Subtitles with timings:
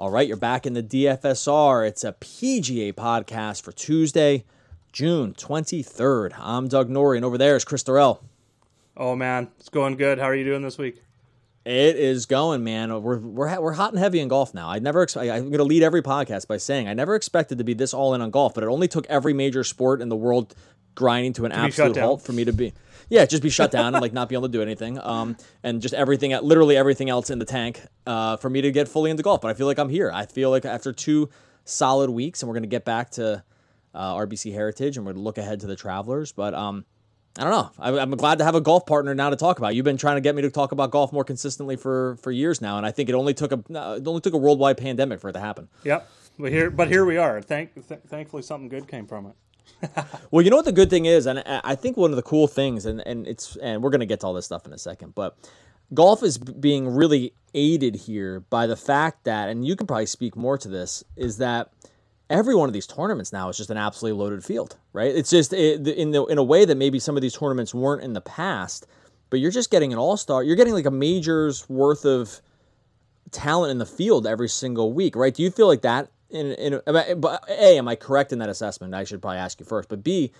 [0.00, 1.86] All right, you're back in the DFSR.
[1.86, 4.46] It's a PGA podcast for Tuesday,
[4.92, 6.32] June 23rd.
[6.38, 8.20] I'm Doug Norrie, and over there is Chris Dorrell.
[8.96, 10.18] Oh, man, it's going good.
[10.18, 11.02] How are you doing this week?
[11.66, 13.02] It is going, man.
[13.02, 14.70] We're, we're, we're hot and heavy in golf now.
[14.70, 15.02] I never.
[15.02, 17.92] Ex- I'm going to lead every podcast by saying I never expected to be this
[17.92, 20.54] all in on golf, but it only took every major sport in the world
[20.94, 22.72] grinding to an to absolute halt for me to be
[23.10, 24.98] yeah, just be shut down and like not be able to do anything.
[25.02, 28.86] Um, and just everything, literally everything else in the tank, uh, for me to get
[28.88, 29.40] fully into golf.
[29.40, 30.12] But I feel like I'm here.
[30.14, 31.28] I feel like after two
[31.64, 33.42] solid weeks, and we're gonna get back to
[33.94, 36.30] uh, RBC Heritage, and we're gonna look ahead to the Travelers.
[36.30, 36.84] But um,
[37.36, 37.70] I don't know.
[37.80, 39.74] I, am glad to have a golf partner now to talk about.
[39.74, 42.60] You've been trying to get me to talk about golf more consistently for for years
[42.60, 43.58] now, and I think it only took a
[43.96, 45.68] it only took a worldwide pandemic for it to happen.
[45.82, 46.08] Yep.
[46.38, 47.42] But here, but here we are.
[47.42, 49.34] Thank, th- thankfully, something good came from it.
[50.30, 52.46] well, you know what the good thing is, and I think one of the cool
[52.46, 55.14] things, and, and it's and we're gonna get to all this stuff in a second,
[55.14, 55.36] but
[55.94, 60.36] golf is being really aided here by the fact that, and you can probably speak
[60.36, 61.70] more to this, is that
[62.28, 65.14] every one of these tournaments now is just an absolutely loaded field, right?
[65.14, 68.12] It's just in the, in a way that maybe some of these tournaments weren't in
[68.12, 68.86] the past,
[69.30, 72.40] but you're just getting an all star, you're getting like a major's worth of
[73.32, 75.34] talent in the field every single week, right?
[75.34, 78.94] Do you feel like that in, in but a am I correct in that assessment?
[78.94, 79.88] I should probably ask you first.
[79.88, 80.32] But b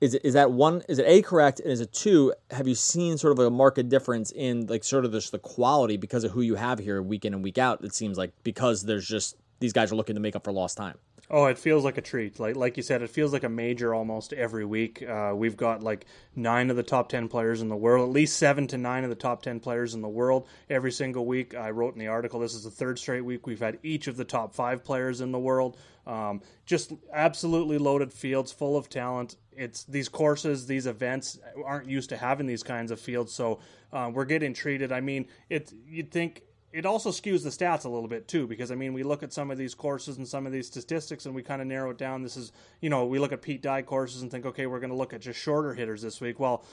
[0.00, 3.18] is is that one is it a correct and is it two have you seen
[3.18, 6.40] sort of a market difference in like sort of just the quality because of who
[6.40, 7.84] you have here week in and week out?
[7.84, 10.76] It seems like because there's just these guys are looking to make up for lost
[10.76, 10.96] time.
[11.30, 12.40] Oh, it feels like a treat.
[12.40, 15.02] Like like you said, it feels like a major almost every week.
[15.02, 18.38] Uh, we've got like nine of the top ten players in the world, at least
[18.38, 21.54] seven to nine of the top ten players in the world every single week.
[21.54, 22.40] I wrote in the article.
[22.40, 25.32] This is the third straight week we've had each of the top five players in
[25.32, 25.76] the world.
[26.06, 29.36] Um, just absolutely loaded fields, full of talent.
[29.52, 33.58] It's these courses, these events aren't used to having these kinds of fields, so
[33.92, 34.92] uh, we're getting treated.
[34.92, 38.70] I mean, it you'd think it also skews the stats a little bit too because
[38.70, 41.34] I mean we look at some of these courses and some of these statistics and
[41.34, 42.22] we kind of narrow it down.
[42.22, 44.90] This is you know we look at Pete Dye courses and think okay we're going
[44.90, 46.38] to look at just shorter hitters this week.
[46.38, 46.64] Well,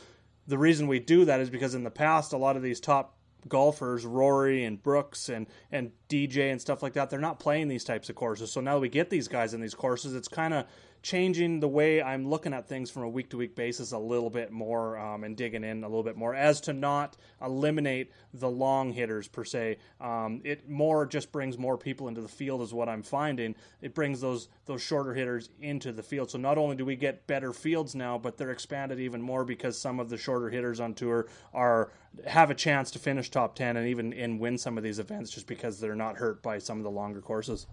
[0.47, 3.15] the reason we do that is because in the past a lot of these top
[3.47, 7.83] golfers, Rory and Brooks and and DJ and stuff like that, they're not playing these
[7.83, 8.51] types of courses.
[8.51, 10.13] So now that we get these guys in these courses.
[10.13, 10.65] It's kind of
[11.05, 14.31] changing the way I'm looking at things from a week to week basis a little
[14.31, 18.49] bit more um, and digging in a little bit more as to not eliminate the
[18.49, 19.77] long hitters per se.
[20.01, 23.53] Um, it more just brings more people into the field is what I'm finding.
[23.83, 26.31] It brings those those shorter hitters into the field.
[26.31, 29.77] So not only do we get better fields now, but they're expanded even more because
[29.77, 31.91] some of the shorter hitters on tour are
[32.25, 35.29] have a chance to finish top 10 and even and win some of these events
[35.29, 37.67] just because they're not hurt by some of the longer courses.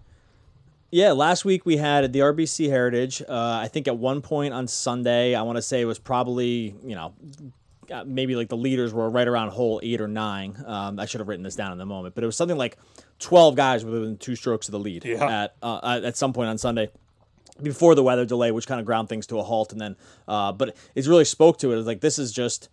[0.93, 3.23] Yeah, last week we had at the RBC Heritage.
[3.27, 6.75] Uh, I think at one point on Sunday, I want to say it was probably,
[6.83, 7.15] you know,
[7.91, 10.55] uh, maybe like the leaders were right around hole eight or nine.
[10.63, 12.77] Um, I should have written this down in the moment, but it was something like
[13.17, 15.45] 12 guys within two strokes of the lead yeah.
[15.45, 16.91] at, uh, at some point on Sunday
[17.59, 19.71] before the weather delay, which kind of ground things to a halt.
[19.71, 19.95] And then,
[20.27, 21.79] uh, but it really spoke to it.
[21.79, 22.69] It's like, this is just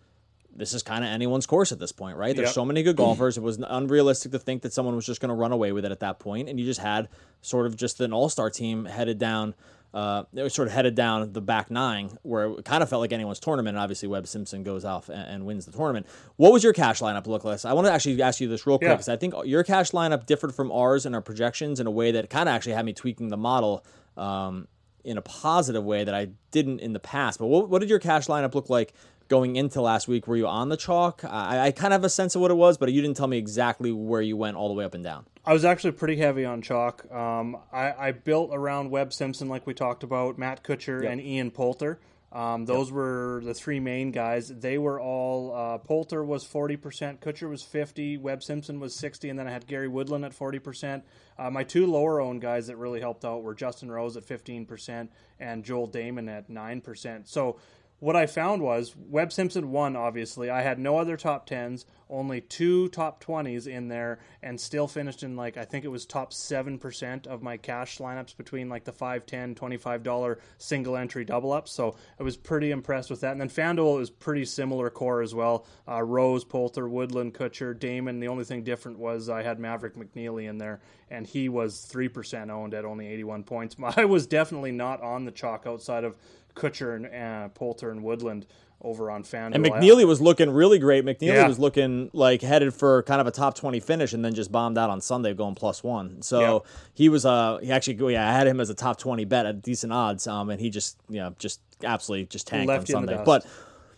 [0.61, 2.35] this is kind of anyone's course at this point, right?
[2.35, 2.53] There's yep.
[2.53, 3.35] so many good golfers.
[3.35, 5.91] It was unrealistic to think that someone was just going to run away with it
[5.91, 7.09] at that point, and you just had
[7.41, 9.55] sort of just an all-star team headed down.
[9.91, 13.01] Uh, it was sort of headed down the back nine, where it kind of felt
[13.01, 13.75] like anyone's tournament.
[13.75, 16.05] And obviously, Webb Simpson goes off and, and, wins the tournament.
[16.35, 17.65] What was your cash lineup look like?
[17.65, 19.15] I want to actually ask you this real quick because yeah.
[19.15, 22.29] I think your cash lineup differed from ours and our projections in a way that
[22.29, 23.83] kind of actually had me tweaking the model
[24.15, 24.67] um,
[25.03, 27.39] in a positive way that I didn't in the past.
[27.39, 28.93] But what, what did your cash lineup look like
[29.31, 30.27] going into last week.
[30.27, 31.23] Were you on the chalk?
[31.23, 33.27] I, I kind of have a sense of what it was, but you didn't tell
[33.27, 35.25] me exactly where you went all the way up and down.
[35.45, 37.09] I was actually pretty heavy on chalk.
[37.09, 41.13] Um, I, I, built around Webb Simpson, like we talked about, Matt Kuchar, yep.
[41.13, 42.01] and Ian Poulter.
[42.33, 42.95] Um, those yep.
[42.95, 44.49] were the three main guys.
[44.49, 49.29] They were all uh, Poulter was forty percent, Kuchar was fifty, Webb Simpson was sixty,
[49.29, 51.03] and then I had Gary Woodland at forty percent.
[51.37, 54.65] Uh, my two lower owned guys that really helped out were Justin Rose at fifteen
[54.65, 55.11] percent
[55.41, 57.27] and Joel Dahmen at nine percent.
[57.27, 57.57] So
[58.01, 60.49] what I found was Webb Simpson won, obviously.
[60.49, 65.21] I had no other top 10s, only two top 20s in there, and still finished
[65.21, 68.91] in like, I think it was top 7% of my cash lineups between like the
[68.91, 71.71] 5 10 $25 single entry double ups.
[71.71, 73.33] So I was pretty impressed with that.
[73.33, 75.67] And then FanDuel was pretty similar core as well.
[75.87, 78.19] Uh, Rose, Poulter, Woodland, Kuchar, Dahmen.
[78.19, 80.81] The only thing different was I had Maverick McNealy in there,
[81.11, 83.75] and he was 3% owned at only 81 points.
[83.95, 86.17] I was definitely not on the chalk outside of
[86.55, 88.45] Kuchar and uh, Poulter and Woodland
[88.83, 89.55] over on FanDuel.
[89.55, 91.05] And McNealy was looking really great.
[91.05, 91.47] McNealy yeah.
[91.47, 94.77] was looking like headed for kind of a top 20 finish and then just bombed
[94.77, 96.21] out on Sunday going plus one.
[96.21, 96.71] So yeah.
[96.93, 99.61] he was, uh, he actually, yeah, I had him as a top 20 bet at
[99.61, 100.25] decent odds.
[100.27, 103.21] Um, and he just, you know, just absolutely just tanked Left on Sunday.
[103.23, 103.45] But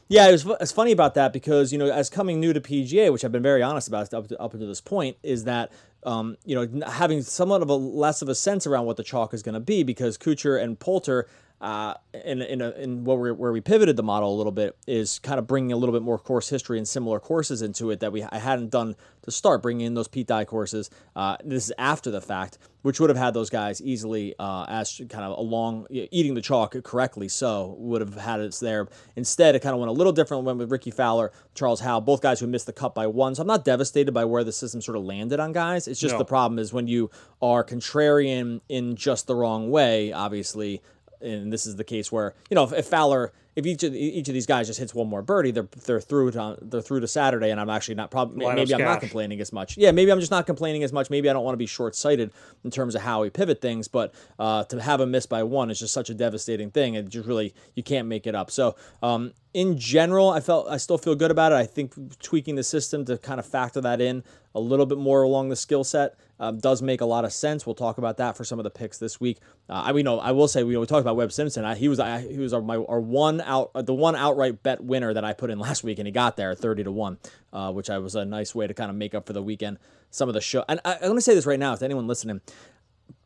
[0.09, 3.11] yeah, it was it's funny about that because, you know, as coming new to PGA,
[3.11, 5.71] which I've been very honest about up to, up to this point, is that
[6.05, 9.33] um, you know, having somewhat of a less of a sense around what the chalk
[9.33, 11.27] is going to be because Kuchar and Poulter
[11.63, 11.93] uh,
[12.25, 15.17] in in, a, in what we where we pivoted the model a little bit is
[15.19, 18.11] kind of bringing a little bit more course history and similar courses into it that
[18.11, 20.89] we I hadn't done to start bringing in those Pete Dye courses.
[21.15, 24.99] Uh, this is after the fact, which would have had those guys easily uh, as
[25.07, 27.29] kind of along eating the chalk correctly.
[27.29, 28.89] So would have had us there.
[29.15, 30.43] Instead, it kind of went a little different.
[30.43, 33.35] Went with Rickie Fowler, Charles Howell, both guys who missed the cut by one.
[33.35, 35.87] So I'm not devastated by where the system sort of landed on guys.
[35.87, 36.19] It's just no.
[36.19, 37.09] the problem is when you
[37.41, 40.11] are contrarian in just the wrong way.
[40.11, 40.81] Obviously,
[41.23, 44.27] and this is the case where you know if, if Fowler, if each of each
[44.27, 47.07] of these guys just hits one more birdie, they're they're through to they're through to
[47.07, 49.77] Saturday, and I'm actually not probably maybe I'm not complaining as much.
[49.77, 51.09] Yeah, maybe I'm just not complaining as much.
[51.09, 52.31] Maybe I don't want to be short sighted
[52.63, 55.69] in terms of how we pivot things, but uh, to have a miss by one
[55.69, 56.95] is just such a devastating thing.
[56.95, 58.49] It just really you can't make it up.
[58.49, 61.55] So um, in general, I felt I still feel good about it.
[61.55, 64.23] I think tweaking the system to kind of factor that in
[64.55, 67.65] a little bit more along the skill set um, does make a lot of sense.
[67.65, 69.39] We'll talk about that for some of the picks this week.
[69.69, 71.65] Uh, I mean, know I will say we, we talked about Webb Simpson.
[71.65, 74.63] I, he was I, he was our, my, our one out uh, the one outright
[74.63, 77.17] bet winner that I put in last week, and he got there thirty to one,
[77.51, 79.77] uh, which I was a nice way to kind of make up for the weekend.
[80.09, 82.07] Some of the show, and I, I'm going to say this right now, to anyone
[82.07, 82.41] listening,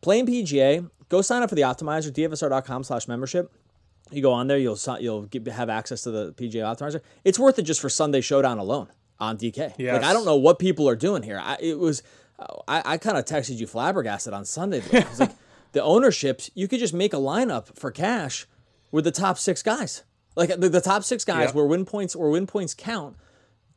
[0.01, 3.51] playing PGA, go sign up for the Optimizer, DFSR.com/membership
[4.11, 7.01] you go on there, you'll you'll get, have access to the PGA Optimizer.
[7.23, 8.87] It's worth it just for Sunday Showdown alone
[9.19, 9.73] on DK.
[9.77, 9.93] Yes.
[9.93, 11.39] Like I don't know what people are doing here.
[11.41, 12.03] I, it was
[12.67, 14.81] I, I kind of texted you flabbergasted on Sunday.
[15.19, 15.31] like
[15.71, 18.47] the ownerships, you could just make a lineup for cash
[18.91, 20.03] with the top six guys.
[20.35, 21.55] Like the, the top six guys yep.
[21.55, 23.15] where win points or win points count.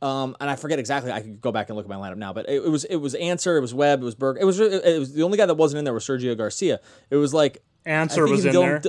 [0.01, 1.11] Um, and I forget exactly.
[1.11, 2.95] I could go back and look at my lineup now, but it, it was it
[2.95, 4.37] was Ancer, it was Webb, it was Berg.
[4.39, 6.79] It was it was the only guy that wasn't in there was Sergio Garcia.
[7.11, 8.81] It was like Ancer was in there.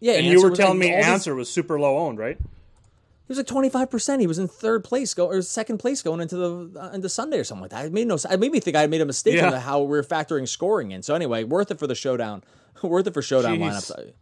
[0.00, 2.36] Yeah, and you were telling me Ancer was super low owned, right?
[2.38, 4.20] He was like twenty five percent.
[4.20, 7.38] He was in third place, go or second place going into the uh, into Sunday
[7.38, 7.86] or something like that.
[7.86, 8.16] It made no.
[8.16, 9.52] It made me think I made a mistake yeah.
[9.52, 11.02] on how we are factoring scoring in.
[11.02, 12.42] So anyway, worth it for the showdown.
[12.82, 13.70] worth it for showdown Jeez.
[13.70, 14.12] lineups.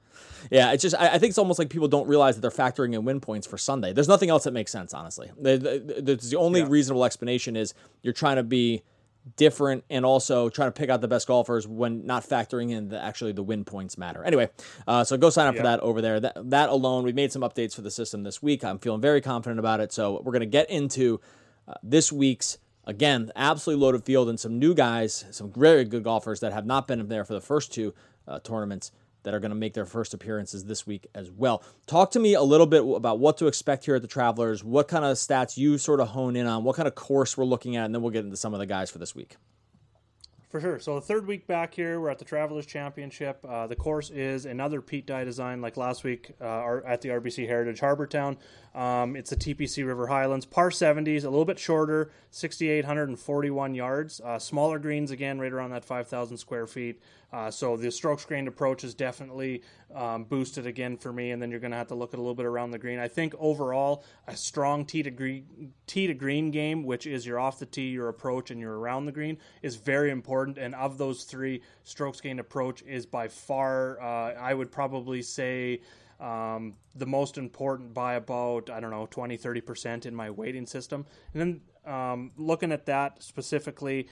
[0.51, 2.95] Yeah, it's just I, I, think it's almost like people don't realize that they're factoring
[2.95, 3.93] in win points for Sunday.
[3.93, 5.31] There's nothing else that makes sense, honestly.
[5.41, 5.59] The,
[6.03, 6.67] the, the only yeah.
[6.69, 8.83] reasonable explanation is you're trying to be
[9.37, 13.01] different and also trying to pick out the best golfers when not factoring in the
[13.01, 14.25] actually the win points matter.
[14.25, 14.49] Anyway,
[14.87, 16.21] uh, so go sign up for that over there.
[16.21, 18.65] That that alone, we made some updates for the system this week.
[18.65, 19.93] I'm feeling very confident about it.
[19.93, 21.21] So we're gonna get into
[21.69, 26.41] uh, this week's again absolutely loaded field and some new guys, some very good golfers
[26.41, 27.95] that have not been there for the first two
[28.27, 28.93] uh, tournaments
[29.23, 31.63] that are going to make their first appearances this week as well.
[31.87, 34.89] Talk to me a little bit about what to expect here at the Travelers, what
[34.89, 37.77] kind of stats you sort of hone in on, what kind of course we're looking
[37.77, 39.37] at, and then we'll get into some of the guys for this week.
[40.51, 40.81] For sure.
[40.81, 43.39] So the third week back here, we're at the Travelers Championship.
[43.49, 47.47] Uh, the course is another Pete Dye design, like last week uh, at the RBC
[47.47, 48.37] Heritage Harbour Town.
[48.75, 54.21] Um, it's the TPC River Highlands, par 70s, a little bit shorter, 6,841 yards.
[54.21, 57.01] Uh, smaller greens again, right around that 5,000 square feet.
[57.33, 59.63] Uh, so the strokes gained approach is definitely
[59.95, 62.23] um, boosted again for me, and then you're going to have to look at a
[62.23, 62.99] little bit around the green.
[62.99, 67.39] I think overall a strong tee to green tee to green game, which is you're
[67.39, 70.59] off the tee, your approach, and you're around the green, is very important.
[70.59, 75.81] And of those three, strokes gained approach is by far, uh, I would probably say
[76.21, 81.07] um, the most important by about, I don't know, 20, 30% in my weighting system.
[81.33, 84.09] And then um, looking at that specifically,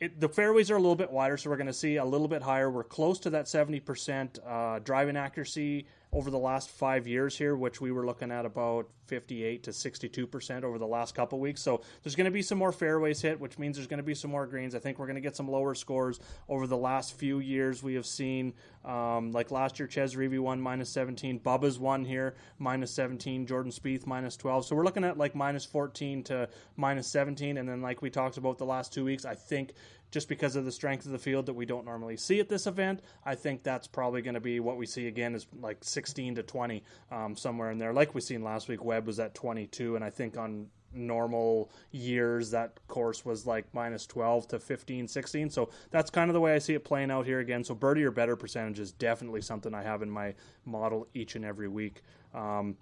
[0.00, 2.28] it, the fairways are a little bit wider, so we're going to see a little
[2.28, 2.70] bit higher.
[2.70, 7.80] We're close to that 70% uh, driving accuracy over the last five years here, which
[7.80, 11.60] we were looking at about 58 to 62 percent over the last couple weeks.
[11.60, 14.14] So there's going to be some more fairways hit, which means there's going to be
[14.14, 14.74] some more greens.
[14.74, 17.82] I think we're going to get some lower scores over the last few years.
[17.82, 22.34] We have seen um, like last year, Chez Reavie won minus 17, Bubba's won here
[22.58, 24.66] minus 17, Jordan Spieth minus 12.
[24.66, 28.36] So we're looking at like minus 14 to minus 17, and then like we talked
[28.36, 29.74] about the last two weeks, I think
[30.10, 32.66] just because of the strength of the field that we don't normally see at this
[32.66, 33.00] event.
[33.24, 36.42] I think that's probably going to be what we see again is like 16 to
[36.42, 37.92] 20 um, somewhere in there.
[37.92, 42.50] Like we seen last week, Webb was at 22, and I think on normal years
[42.50, 46.52] that course was like minus 12 to 15 16 so that's kind of the way
[46.52, 49.72] i see it playing out here again so birdie or better percentage is definitely something
[49.72, 52.02] i have in my model each and every week
[52.34, 52.76] um,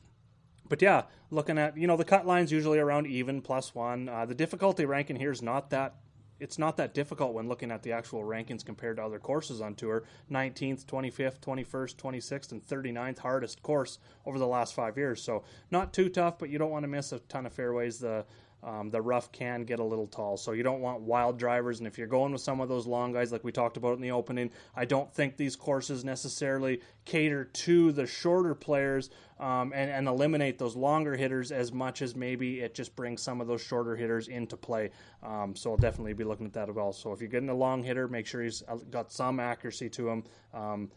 [0.69, 4.09] but yeah, looking at you know the cut lines usually around even plus one.
[4.09, 5.95] Uh, the difficulty ranking here is not that
[6.41, 9.75] it's not that difficult when looking at the actual rankings compared to other courses on
[9.75, 10.05] tour.
[10.31, 15.23] 19th, 25th, 21st, 26th, and 39th hardest course over the last five years.
[15.23, 17.99] So not too tough, but you don't want to miss a ton of fairways.
[17.99, 18.25] The
[18.63, 20.37] um, the rough can get a little tall.
[20.37, 21.79] So you don't want wild drivers.
[21.79, 24.01] And if you're going with some of those long guys, like we talked about in
[24.01, 29.91] the opening, I don't think these courses necessarily cater to the shorter players um, and,
[29.91, 33.63] and eliminate those longer hitters as much as maybe it just brings some of those
[33.63, 34.91] shorter hitters into play.
[35.23, 36.93] Um, so I'll definitely be looking at that as well.
[36.93, 40.25] So if you're getting a long hitter, make sure he's got some accuracy to him.
[40.53, 40.91] Um,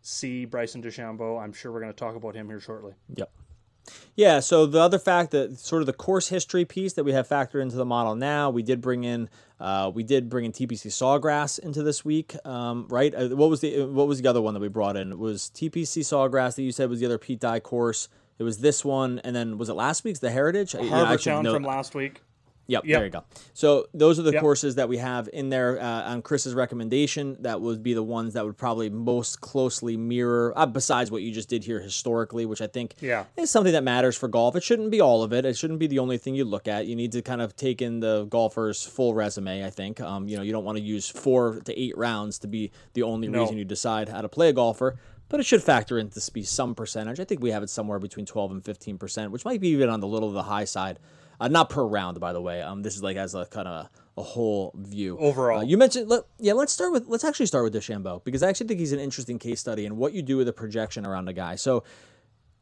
[0.00, 1.42] see Bryson DeChambeau.
[1.42, 2.94] I'm sure we're going to talk about him here shortly.
[3.14, 3.30] Yep.
[4.16, 7.28] Yeah, so the other fact that sort of the course history piece that we have
[7.28, 9.28] factored into the model now, we did bring in,
[9.60, 13.14] uh, we did bring in TPC Sawgrass into this week, um, right?
[13.14, 15.12] Uh, what was the what was the other one that we brought in?
[15.12, 18.08] It was TPC Sawgrass that you said was the other Pete Dye course.
[18.38, 20.72] It was this one, and then was it last week's the Heritage?
[20.72, 22.20] Harbour Town from last week.
[22.66, 23.24] Yep, yep, there you go.
[23.52, 24.40] So those are the yep.
[24.40, 27.36] courses that we have in there uh, on Chris's recommendation.
[27.40, 31.30] That would be the ones that would probably most closely mirror, uh, besides what you
[31.30, 33.24] just did here historically, which I think yeah.
[33.36, 34.56] is something that matters for golf.
[34.56, 35.44] It shouldn't be all of it.
[35.44, 36.86] It shouldn't be the only thing you look at.
[36.86, 39.64] You need to kind of take in the golfer's full resume.
[39.64, 40.00] I think.
[40.00, 43.02] Um, you know, you don't want to use four to eight rounds to be the
[43.02, 43.40] only no.
[43.40, 44.96] reason you decide how to play a golfer
[45.30, 47.18] but it should factor into be some percentage.
[47.18, 49.88] I think we have it somewhere between 12 and 15 percent, which might be even
[49.88, 50.98] on the little of the high side.
[51.40, 52.62] Uh, not per round, by the way.
[52.62, 55.60] Um, this is like as a kind of a whole view overall.
[55.60, 56.52] Uh, you mentioned, let, yeah.
[56.52, 59.38] Let's start with let's actually start with DeChambeau because I actually think he's an interesting
[59.38, 61.56] case study and what you do with a projection around a guy.
[61.56, 61.84] So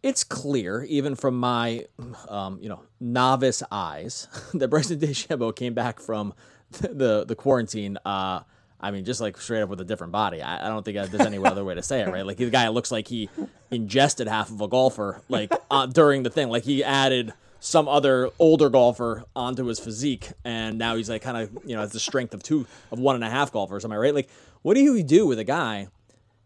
[0.02, 1.86] it's clear, even from my,
[2.28, 6.34] um, you know, novice eyes, that Bryson DeChambeau came back from
[6.70, 7.98] the the quarantine.
[8.04, 8.40] Uh,
[8.80, 10.42] I mean, just like straight up with a different body.
[10.42, 12.26] I, I don't think there's any other way to say it, right?
[12.26, 13.28] Like the guy looks like he
[13.70, 16.48] ingested half of a golfer, like uh, during the thing.
[16.48, 17.32] Like he added
[17.64, 21.80] some other older golfer onto his physique, and now he's like kind of you know
[21.80, 23.84] has the strength of two of one and a half golfers.
[23.84, 24.14] Am I right?
[24.14, 24.28] Like,
[24.62, 25.86] what do you do with a guy?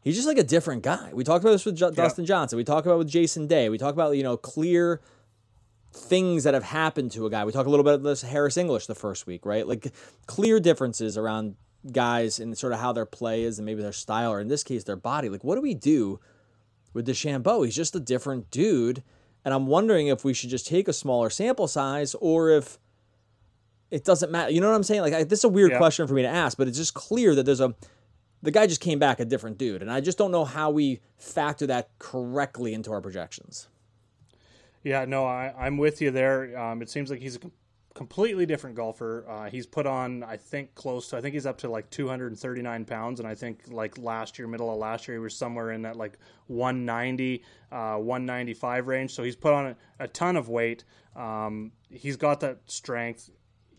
[0.03, 1.11] He's just like a different guy.
[1.15, 1.91] We talked about this with J- yeah.
[1.93, 2.59] Dustin Johnson.
[2.59, 3.71] We talked about with Jason Day.
[3.71, 5.01] We talk about you know clear
[5.91, 7.47] things that have happened to a guy.
[7.47, 9.67] We talk a little bit about this Harris English the first week, right?
[9.67, 9.95] Like
[10.27, 11.57] clear differences around
[11.93, 14.63] guys and sort of how their play is and maybe their style or in this
[14.63, 15.31] case their body.
[15.31, 16.21] Like what do we do
[16.93, 17.65] with DeChambeau?
[17.65, 19.03] He's just a different dude
[19.47, 22.81] and I'm wondering if we should just take a smaller sample size or if
[23.93, 24.51] it doesn't matter.
[24.51, 25.03] You know what I'm saying?
[25.03, 25.79] Like, I, this is a weird yeah.
[25.79, 27.73] question for me to ask, but it's just clear that there's a
[28.43, 31.01] the guy just came back a different dude, and I just don't know how we
[31.17, 33.69] factor that correctly into our projections.
[34.83, 36.59] Yeah, no, I, I'm with you there.
[36.59, 37.41] Um, it seems like he's a
[37.97, 39.25] completely different golfer.
[39.27, 42.85] Uh, he's put on, I think, close to, I think he's up to like 239
[42.85, 43.21] pounds.
[43.21, 45.97] And I think like last year, middle of last year, he was somewhere in that
[45.97, 49.15] like 190, uh, 195 range.
[49.15, 50.85] So he's put on a, a ton of weight.
[51.17, 53.31] Um, he's got that strength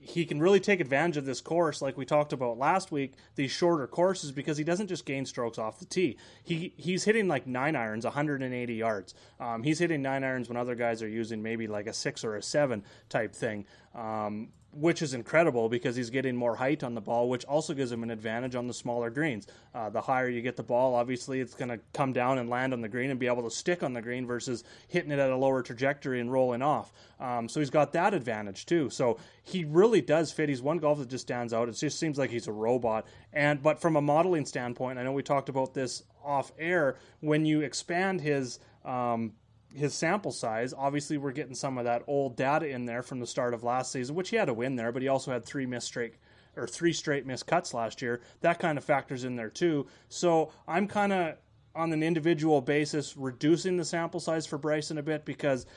[0.07, 3.51] he can really take advantage of this course, like we talked about last week, these
[3.51, 6.17] shorter courses, because he doesn't just gain strokes off the tee.
[6.43, 9.13] He he's hitting like nine irons, 180 yards.
[9.39, 12.37] Um, he's hitting nine irons when other guys are using maybe like a six or
[12.37, 13.65] a seven type thing.
[13.93, 17.91] Um, which is incredible because he's getting more height on the ball, which also gives
[17.91, 19.47] him an advantage on the smaller greens.
[19.73, 22.73] Uh, the higher you get the ball, obviously, it's going to come down and land
[22.73, 25.29] on the green and be able to stick on the green versus hitting it at
[25.29, 26.91] a lower trajectory and rolling off.
[27.19, 28.89] Um, so he's got that advantage too.
[28.89, 30.49] So he really does fit.
[30.49, 31.69] He's one golf that just stands out.
[31.69, 33.07] It just seems like he's a robot.
[33.33, 36.97] And but from a modeling standpoint, I know we talked about this off air.
[37.21, 39.33] When you expand his um,
[39.73, 40.73] his sample size.
[40.75, 43.91] Obviously, we're getting some of that old data in there from the start of last
[43.91, 46.15] season, which he had a win there, but he also had three missed straight
[46.55, 48.21] or three straight missed cuts last year.
[48.41, 49.87] That kind of factors in there too.
[50.09, 51.35] So I'm kind of
[51.75, 55.67] on an individual basis reducing the sample size for Bryson a bit because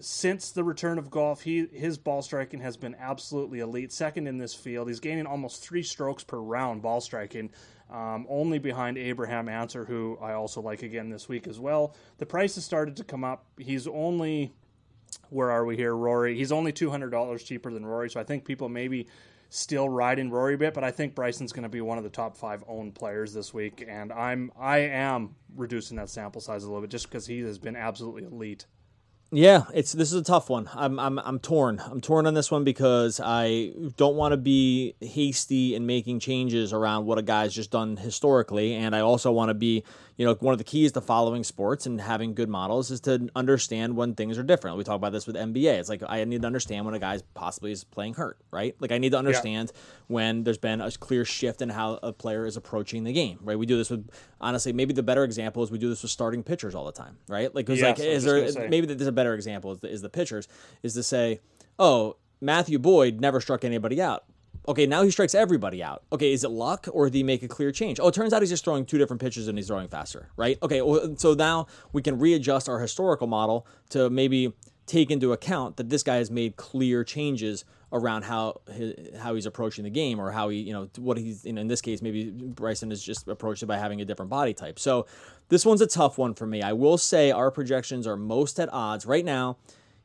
[0.00, 4.38] since the return of golf, he his ball striking has been absolutely elite, second in
[4.38, 4.88] this field.
[4.88, 7.50] He's gaining almost three strokes per round ball striking
[7.90, 11.94] um, only behind Abraham Ancer, who I also like again this week as well.
[12.18, 13.44] The price has started to come up.
[13.58, 14.52] He's only,
[15.30, 16.36] where are we here, Rory?
[16.36, 19.06] He's only $200 cheaper than Rory, so I think people maybe
[19.50, 22.10] still riding Rory a bit, but I think Bryson's going to be one of the
[22.10, 26.66] top five owned players this week, and I'm I am reducing that sample size a
[26.66, 28.66] little bit just because he has been absolutely elite.
[29.36, 30.70] Yeah, it's this is a tough one.
[30.74, 31.78] I'm I'm I'm torn.
[31.84, 36.72] I'm torn on this one because I don't want to be hasty in making changes
[36.72, 39.84] around what a guy's just done historically, and I also want to be
[40.16, 43.28] you know, one of the keys to following sports and having good models is to
[43.36, 44.78] understand when things are different.
[44.78, 45.78] We talk about this with NBA.
[45.78, 48.74] It's like I need to understand when a guy's possibly is playing hurt, right?
[48.80, 49.80] Like I need to understand yeah.
[50.08, 53.58] when there's been a clear shift in how a player is approaching the game, right?
[53.58, 54.08] We do this with
[54.40, 57.18] honestly, maybe the better example is we do this with starting pitchers all the time,
[57.28, 57.54] right?
[57.54, 60.48] Like, yes, like, is there maybe there's a better example is the, is the pitchers
[60.82, 61.40] is to say,
[61.78, 64.24] oh, Matthew Boyd never struck anybody out
[64.68, 66.02] Okay, now he strikes everybody out.
[66.12, 68.00] Okay, is it luck or did he make a clear change?
[68.00, 70.58] Oh, it turns out he's just throwing two different pitches and he's throwing faster, right?
[70.62, 74.52] Okay, well, so now we can readjust our historical model to maybe
[74.86, 77.64] take into account that this guy has made clear changes
[77.96, 81.44] around how his, how he's approaching the game or how he you know what he's
[81.44, 84.54] know, in this case maybe Bryson has just approached it by having a different body
[84.54, 84.78] type.
[84.78, 85.06] So
[85.48, 86.62] this one's a tough one for me.
[86.62, 89.56] I will say our projections are most at odds right now.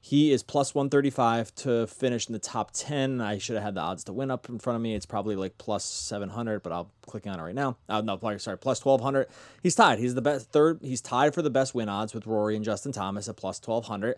[0.04, 3.22] He is plus 135 to finish in the top 10.
[3.22, 4.96] I should have had the odds to win up in front of me.
[4.96, 7.78] It's probably like plus 700, but I'll click on it right now.
[7.88, 9.28] Uh, no, sorry, plus 1200.
[9.62, 10.00] He's tied.
[10.00, 10.80] He's the best third.
[10.82, 14.16] He's tied for the best win odds with Rory and Justin Thomas at plus 1200.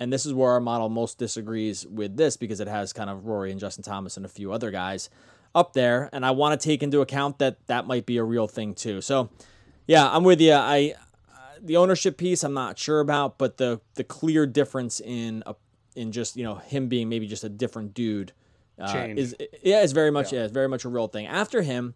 [0.00, 3.26] And this is where our model most disagrees with this because it has kind of
[3.26, 5.10] Rory and Justin Thomas and a few other guys
[5.54, 6.08] up there.
[6.12, 9.00] And I want to take into account that that might be a real thing too.
[9.00, 9.30] So,
[9.86, 10.54] yeah, I'm with you.
[10.54, 10.94] I
[11.60, 15.54] the ownership piece I'm not sure about, but the the clear difference in a,
[15.94, 18.32] in just you know him being maybe just a different dude
[18.78, 20.40] uh, is yeah, it's very much yeah.
[20.40, 21.26] yeah, it's very much a real thing.
[21.26, 21.94] After him,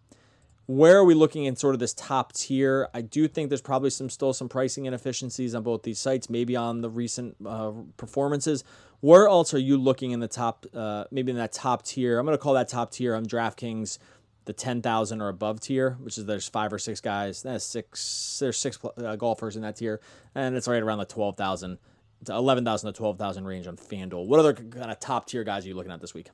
[0.66, 2.88] where are we looking in sort of this top tier?
[2.92, 6.56] I do think there's probably some still some pricing inefficiencies on both these sites, maybe
[6.56, 8.64] on the recent uh, performances.
[9.00, 12.18] Where else are you looking in the top, uh, maybe in that top tier?
[12.18, 13.99] I'm going to call that top tier on DraftKings
[14.46, 17.42] the 10,000 or above tier, which is there's five or six guys.
[17.42, 20.00] That's six, there's six uh, golfers in that tier,
[20.35, 21.78] and it's right around the 12,000
[22.25, 24.26] to 11,000 to 12,000 range on FanDuel.
[24.26, 26.30] What other kind of top tier guys are you looking at this week?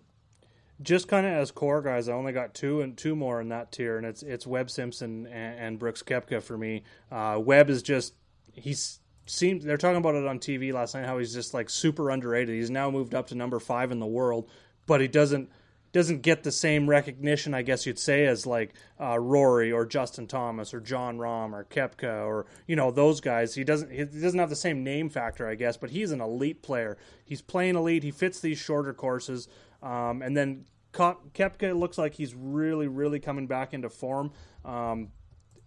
[0.83, 3.73] Just kind of as core guys, I only got two and two more in that
[3.73, 6.83] tier, and it's it's Webb Simpson and, and Brooks Koepka for me.
[7.11, 8.15] Uh, Webb is just
[8.53, 12.11] he's seems they're talking about it on TV last night how he's just like super
[12.11, 12.55] underrated.
[12.55, 14.49] He's now moved up to number five in the world,
[14.87, 15.51] but he doesn't
[15.93, 20.27] doesn't get the same recognition, I guess you'd say, as like uh, Rory or Justin
[20.27, 23.55] Thomas or Jon Rahm or Koepka or you know those guys.
[23.55, 26.63] He doesn't he doesn't have the same name factor, I guess, but he's an elite
[26.63, 26.97] player.
[27.25, 28.03] He's playing elite.
[28.03, 29.49] He fits these shorter courses.
[29.83, 34.33] Um, and then Koepka looks like he's really, really coming back into form.
[34.65, 35.09] Um,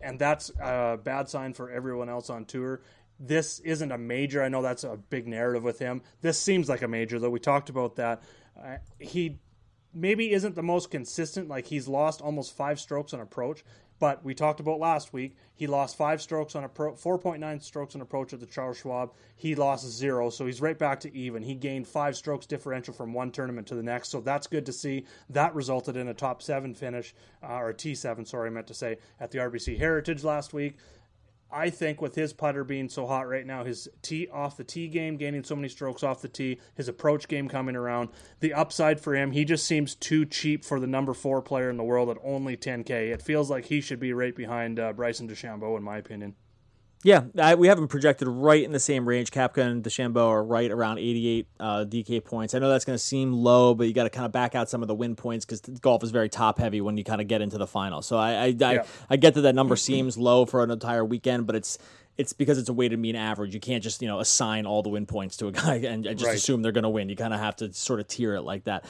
[0.02, 2.82] and that's a bad sign for everyone else on tour.
[3.20, 4.44] This isn't a major.
[4.44, 6.02] I know that's a big narrative with him.
[6.22, 7.30] This seems like a major, though.
[7.30, 8.24] We talked about that.
[8.62, 9.40] Uh, he
[9.94, 11.48] maybe isn't the most consistent.
[11.48, 13.64] Like he's lost almost five strokes on approach.
[14.00, 15.38] But we talked about last week.
[15.56, 19.14] He lost five strokes on a pro, 4.9 strokes on approach at the Charles Schwab.
[19.38, 21.42] He lost zero, so he's right back to even.
[21.44, 24.74] He gained five strokes differential from one tournament to the next, so that's good to
[24.74, 25.06] see.
[25.30, 28.74] That resulted in a top seven finish, uh, or a T7, sorry, I meant to
[28.74, 30.76] say, at the RBC Heritage last week.
[31.52, 34.88] I think with his putter being so hot right now, his tee off the tee
[34.88, 39.00] game, gaining so many strokes off the tee, his approach game coming around, the upside
[39.00, 42.10] for him, he just seems too cheap for the number four player in the world
[42.10, 43.14] at only 10K.
[43.14, 46.36] It feels like he should be right behind uh, Bryson DeChambeau, in my opinion.
[47.04, 49.30] Yeah, I, we have them projected right in the same range.
[49.30, 52.56] Koepka and DeChambeau are right around 88 uh, DK points.
[52.56, 54.70] I know that's going to seem low, but you got to kind of back out
[54.70, 57.28] some of the win points because golf is very top heavy when you kind of
[57.28, 58.02] get into the final.
[58.02, 58.70] So I I, yeah.
[58.70, 61.78] I, I get that that number seems low for an entire weekend, but it's
[62.18, 63.54] it's because it's a weighted mean average.
[63.54, 66.18] You can't just you know assign all the win points to a guy and, and
[66.18, 66.38] just right.
[66.38, 67.10] assume they're going to win.
[67.10, 68.86] You kind of have to sort of tier it like that.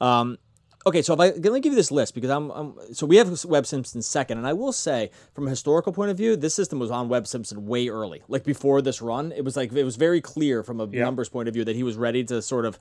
[0.00, 0.38] Um,
[0.86, 3.16] okay, so if I let me give you this list because I'm, I'm, so we
[3.16, 6.54] have Webb Simpson second, and I will say from a historical point of view, this
[6.54, 9.32] system was on Webb Simpson way early, like before this run.
[9.32, 11.04] It was like it was very clear from a yeah.
[11.04, 12.78] numbers point of view that he was ready to sort of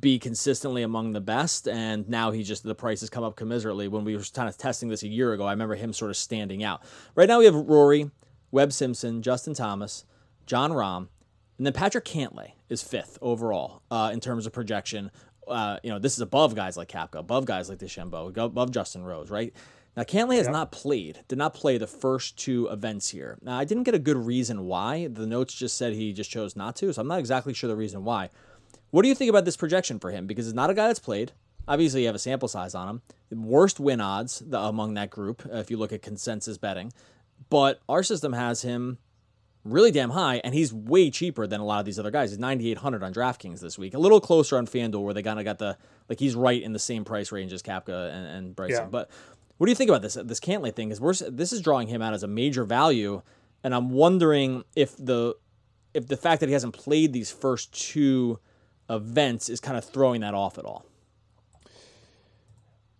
[0.00, 3.88] be consistently among the best, and now he just the price has come up commiserately.
[3.88, 6.16] When we were kind of testing this a year ago, I remember him sort of
[6.16, 6.82] standing out.
[7.14, 8.10] Right now we have Rory,
[8.50, 10.04] Webb Simpson, Justin Thomas,
[10.46, 11.08] Jon Rahm.
[11.58, 15.10] And then Patrick Cantlay is fifth overall uh, in terms of projection
[15.50, 19.04] uh, you know, this is above guys like Koepka, above guys like DeChambeau, above Justin
[19.04, 19.52] Rose, right?
[19.96, 20.52] Now, Cantlay has yep.
[20.52, 23.38] not played, did not play the first two events here.
[23.42, 25.08] Now, I didn't get a good reason why.
[25.08, 27.76] The notes just said he just chose not to, so I'm not exactly sure the
[27.76, 28.30] reason why.
[28.90, 30.26] What do you think about this projection for him?
[30.26, 31.32] Because it's not a guy that's played.
[31.66, 33.02] Obviously, you have a sample size on him.
[33.42, 36.92] Worst win odds among that group, if you look at consensus betting.
[37.48, 38.98] But our system has him
[39.64, 42.30] really damn high, and he's way cheaper than a lot of these other guys.
[42.30, 43.94] He's 9,800 on DraftKings this week.
[43.94, 45.76] A little closer on FanDuel, where they kind of got the
[46.08, 48.84] like he's right in the same price range as Koepka and, and Bryson.
[48.84, 48.88] Yeah.
[48.90, 49.10] But
[49.58, 50.90] what do you think about this this Cantlay thing?
[50.90, 53.22] Is we're this is drawing him out as a major value,
[53.62, 55.34] and I'm wondering if the
[55.92, 58.38] if the fact that he hasn't played these first two
[58.88, 60.86] events is kind of throwing that off at all.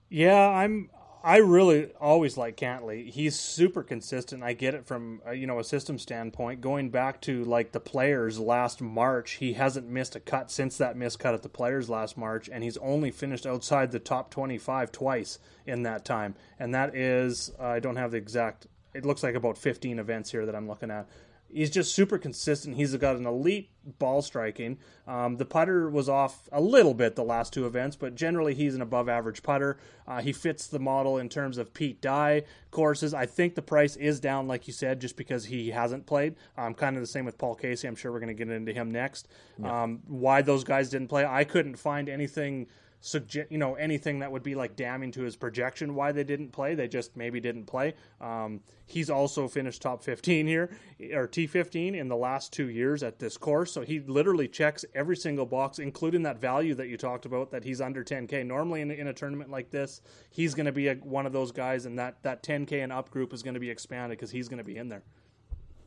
[0.09, 0.90] Yeah, I'm
[1.22, 3.11] I really always like Cantlay.
[3.11, 4.42] He's super consistent.
[4.42, 6.62] I get it from uh, you know a system standpoint.
[6.62, 10.96] Going back to like the players last March, he hasn't missed a cut since that
[10.96, 14.92] missed cut at the players last March, and he's only finished outside the top twenty-five
[14.92, 16.35] twice in that time.
[16.59, 18.66] And that is uh, I don't have the exact.
[18.94, 21.06] It looks like about fifteen events here that I'm looking at.
[21.52, 22.76] He's just super consistent.
[22.76, 24.78] He's got an elite ball striking.
[25.06, 28.74] Um, the putter was off a little bit the last two events, but generally he's
[28.74, 29.78] an above average putter.
[30.06, 33.14] Uh, he fits the model in terms of Pete Dye courses.
[33.14, 36.36] I think the price is down, like you said, just because he hasn't played.
[36.56, 37.88] Um, kind of the same with Paul Casey.
[37.88, 39.28] I'm sure we're going to get into him next.
[39.58, 39.82] Yeah.
[39.82, 42.66] Um, why those guys didn't play, I couldn't find anything
[43.00, 46.50] suggest you know anything that would be like damning to his projection why they didn't
[46.50, 46.74] play.
[46.74, 47.94] They just maybe didn't play.
[48.20, 50.70] Um, he's also finished top 15 here
[51.14, 53.72] or t15 in the last two years at this course.
[53.72, 57.64] So he literally checks every single box including that value that you talked about that
[57.64, 60.94] he's under 10k normally in, in a tournament like this he's going to be a,
[60.96, 63.70] one of those guys and that that 10k and up group is going to be
[63.70, 65.02] expanded because he's going to be in there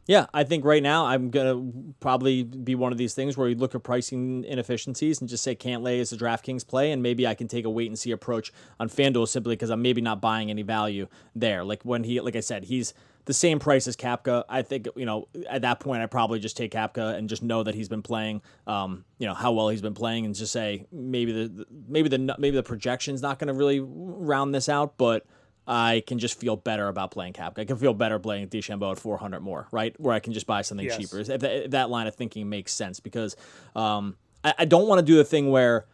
[0.05, 3.55] yeah, I think right now I'm gonna probably be one of these things where you
[3.55, 7.35] look at pricing inefficiencies and just say Cantlay is a DraftKings play, and maybe I
[7.35, 10.49] can take a wait and see approach on FanDuel simply because I'm maybe not buying
[10.49, 11.63] any value there.
[11.63, 12.93] Like when he, like I said, he's
[13.25, 14.43] the same price as Koepka.
[14.49, 17.63] I think you know at that point I probably just take Koepka and just know
[17.63, 20.85] that he's been playing, um, you know how well he's been playing, and just say
[20.91, 25.25] maybe the maybe the maybe the projection's not going to really round this out, but
[25.67, 27.57] I can just feel better about playing Cap.
[27.57, 29.97] I can feel better playing DeChambeau at 400 more, right?
[29.99, 30.97] Where I can just buy something yes.
[30.97, 31.19] cheaper.
[31.19, 33.35] If that, that, line of thinking makes sense, because
[33.75, 35.85] um, I, I, don't want to do the thing where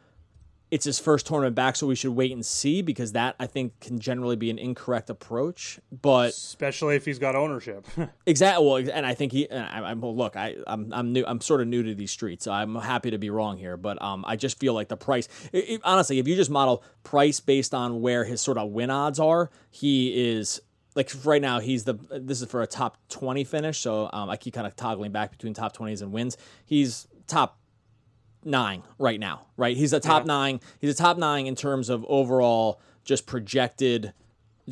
[0.71, 3.79] it's his first tournament back, so we should wait and see because that I think
[3.79, 5.79] can generally be an incorrect approach.
[5.91, 7.87] But especially if he's got ownership,
[8.25, 8.65] exactly.
[8.65, 9.49] Well, and I think he.
[9.49, 10.35] I, am well, look.
[10.35, 11.25] I, I'm I'm new.
[11.25, 13.77] I'm sort of new to these streets, so I'm happy to be wrong here.
[13.77, 15.27] But um, I just feel like the price.
[15.51, 18.91] It, it, honestly, if you just model price based on where his sort of win
[18.91, 20.61] odds are, he is
[20.95, 24.35] like right now he's the this is for a top 20 finish so um, i
[24.35, 27.58] keep kind of toggling back between top 20s and wins he's top
[28.43, 29.75] nine right now, right?
[29.75, 30.27] He's a top yeah.
[30.27, 30.61] nine.
[30.79, 34.13] He's a top nine in terms of overall just projected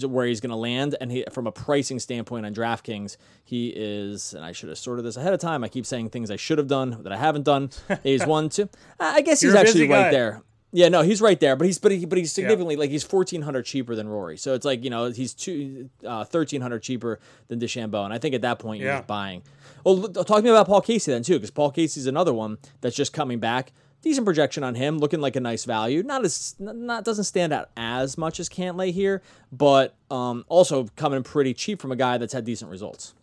[0.06, 0.95] where he's going to land.
[1.01, 5.06] And he, from a pricing standpoint on DraftKings, he is, and I should have sorted
[5.06, 5.63] this ahead of time.
[5.63, 7.71] I keep saying things I should have done that I haven't done.
[8.03, 8.69] he's one, two.
[8.99, 10.43] I guess he's actually right there.
[10.73, 12.82] Yeah, no, he's right there, but he's but he but he's significantly yeah.
[12.82, 14.36] like he's fourteen hundred cheaper than Rory.
[14.36, 18.17] So it's like you know he's two uh, thirteen hundred cheaper than DeChambeau, and I
[18.17, 19.01] think at that point you're yeah.
[19.01, 19.43] buying.
[19.83, 22.95] Well, talk to me about Paul Casey then too, because Paul Casey's another one that's
[22.95, 23.71] just coming back.
[24.01, 26.03] Decent projection on him, looking like a nice value.
[26.03, 31.23] Not as not doesn't stand out as much as Cantlay here, but um, also coming
[31.23, 33.15] pretty cheap from a guy that's had decent results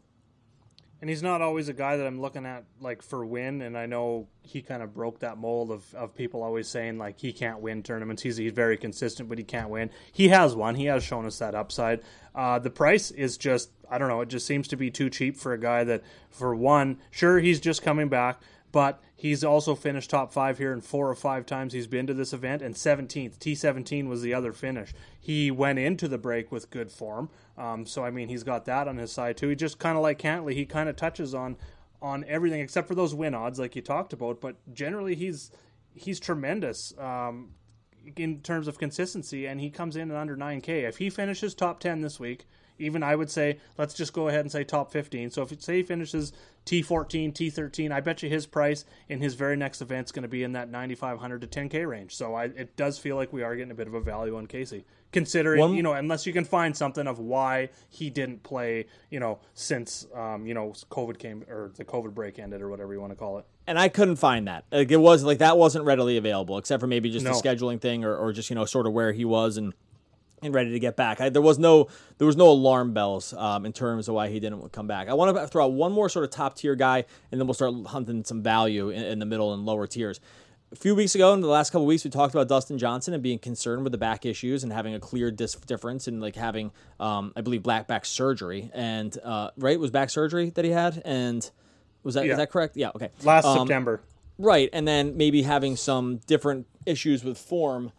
[1.05, 3.61] and he's not always a guy that I'm looking at like for win.
[3.61, 7.21] And I know he kind of broke that mold of, of people always saying like
[7.21, 8.23] he can't win tournaments.
[8.23, 9.91] He's he's very consistent, but he can't win.
[10.11, 10.77] He has won.
[10.77, 12.01] He has shown us that upside.
[12.35, 14.23] Uh, the price is just I don't know.
[14.23, 17.61] It just seems to be too cheap for a guy that for one, sure he's
[17.61, 18.41] just coming back
[18.75, 22.13] but he's also finished top five here in four or five times he's been to
[22.13, 23.39] this event, and 17th.
[23.39, 24.93] T17 was the other finish.
[25.19, 28.87] He went into the break with good form, um, so I mean he's got that
[28.87, 29.49] on his side too.
[29.49, 31.57] He just kind of like Cantlay, he kind of touches on
[32.03, 35.51] on everything except for those win odds like you talked about, but generally he's
[35.95, 36.93] he's tremendous.
[36.99, 37.55] Um,
[38.17, 40.87] in terms of consistency, and he comes in at under 9K.
[40.87, 42.45] If he finishes top 10 this week,
[42.79, 45.31] even I would say let's just go ahead and say top 15.
[45.31, 46.33] So if it, say he finishes
[46.67, 50.29] T14, T13, I bet you his price in his very next event is going to
[50.29, 52.15] be in that 9500 to 10k range.
[52.15, 54.47] So I, it does feel like we are getting a bit of a value on
[54.47, 58.87] Casey, considering One, you know unless you can find something of why he didn't play,
[59.11, 62.93] you know, since um, you know COVID came or the COVID break ended or whatever
[62.93, 63.45] you want to call it.
[63.67, 64.65] And I couldn't find that.
[64.73, 67.33] Like it was like that wasn't readily available, except for maybe just no.
[67.33, 69.75] the scheduling thing or, or just you know sort of where he was and
[70.45, 71.21] and ready to get back.
[71.21, 74.41] I, there was no there was no alarm bells um, in terms of why he
[74.41, 75.09] didn't come back.
[75.09, 77.55] I want to throw out one more sort of top tier guy, and then we'll
[77.55, 80.21] start hunting some value in, in the middle and lower tiers.
[80.73, 83.23] A few weeks ago, in the last couple weeks, we talked about Dustin Johnson and
[83.23, 86.73] being concerned with the back issues and having a clear dis- difference and like having,
[86.99, 91.01] um, I believe, black back surgery and uh, right was back surgery that he had
[91.05, 91.49] and
[92.03, 92.33] was that yeah.
[92.33, 92.77] is that correct?
[92.77, 92.91] Yeah.
[92.97, 93.11] Okay.
[93.23, 94.01] Last um, September.
[94.37, 97.93] Right, and then maybe having some different issues with form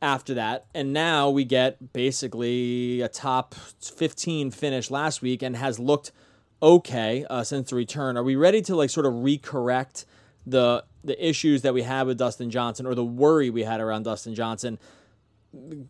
[0.00, 0.66] after that.
[0.74, 6.12] And now we get basically a top 15 finish last week and has looked
[6.62, 8.16] okay uh, since the return.
[8.16, 10.04] Are we ready to like sort of recorrect
[10.46, 14.04] the the issues that we had with Dustin Johnson or the worry we had around
[14.04, 14.78] Dustin Johnson?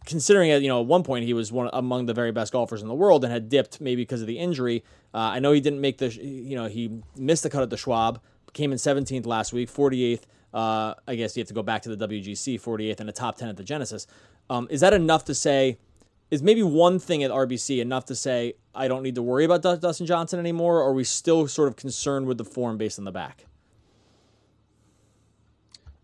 [0.07, 2.81] Considering at you know at one point he was one among the very best golfers
[2.81, 4.85] in the world and had dipped maybe because of the injury.
[5.13, 7.77] Uh, I know he didn't make the you know he missed the cut at the
[7.77, 8.21] Schwab,
[8.53, 10.23] came in 17th last week, 48th
[10.59, 13.39] uh, I guess you have to go back to the WGC 48th and a top
[13.39, 14.09] 10 at the Genesis.
[14.51, 15.79] Um, is that enough to say?
[16.33, 19.63] Is maybe one thing at RBC enough to say I don't need to worry about
[19.63, 20.79] Dustin Johnson anymore?
[20.79, 23.47] Or are we still sort of concerned with the form based on the back?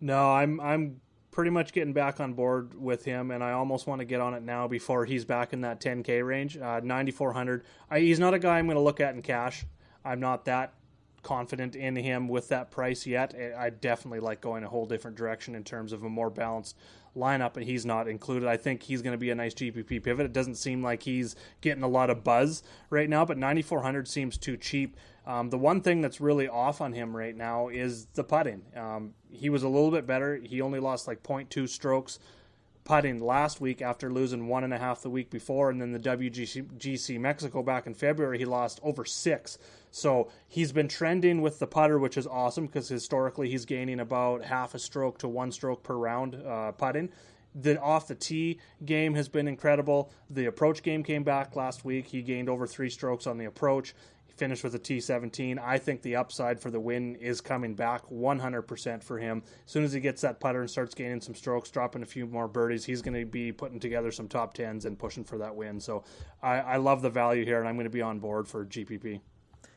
[0.00, 1.00] No, I'm I'm
[1.32, 4.34] pretty much getting back on board with him, and I almost want to get on
[4.34, 7.64] it now before he's back in that 10K range, uh, 9,400.
[7.96, 9.66] he's not a guy I'm going to look at in cash.
[10.04, 10.74] I'm not that
[11.24, 13.34] confident in him with that price yet.
[13.58, 16.76] I definitely like going a whole different direction in terms of a more balanced
[17.16, 18.48] lineup, and he's not included.
[18.48, 20.26] I think he's going to be a nice GPP pivot.
[20.26, 24.36] It doesn't seem like he's getting a lot of buzz right now, but 9,400 seems
[24.38, 24.96] too cheap.
[25.26, 28.62] Um, the one thing that's really off on him right now is the putting.
[28.76, 30.36] Um, he was a little bit better.
[30.36, 32.18] He only lost like 0.2 strokes
[32.84, 35.98] putting last week after losing one and a half the week before, and then the
[35.98, 39.58] WGC Mexico back in February, he lost over six.
[39.90, 44.44] So he's been trending with the putter, which is awesome because historically he's gaining about
[44.44, 47.10] half a stroke to one stroke per round uh, putting.
[47.54, 50.10] The off the tee game has been incredible.
[50.28, 52.06] The approach game came back last week.
[52.06, 53.94] He gained over three strokes on the approach
[54.26, 55.58] He finished with a T17.
[55.60, 59.42] I think the upside for the win is coming back 100% for him.
[59.64, 62.26] As soon as he gets that putter and starts gaining some strokes, dropping a few
[62.26, 65.54] more birdies, he's going to be putting together some top tens and pushing for that
[65.54, 65.78] win.
[65.78, 66.02] So
[66.42, 69.20] I, I love the value here, and I'm going to be on board for GPP.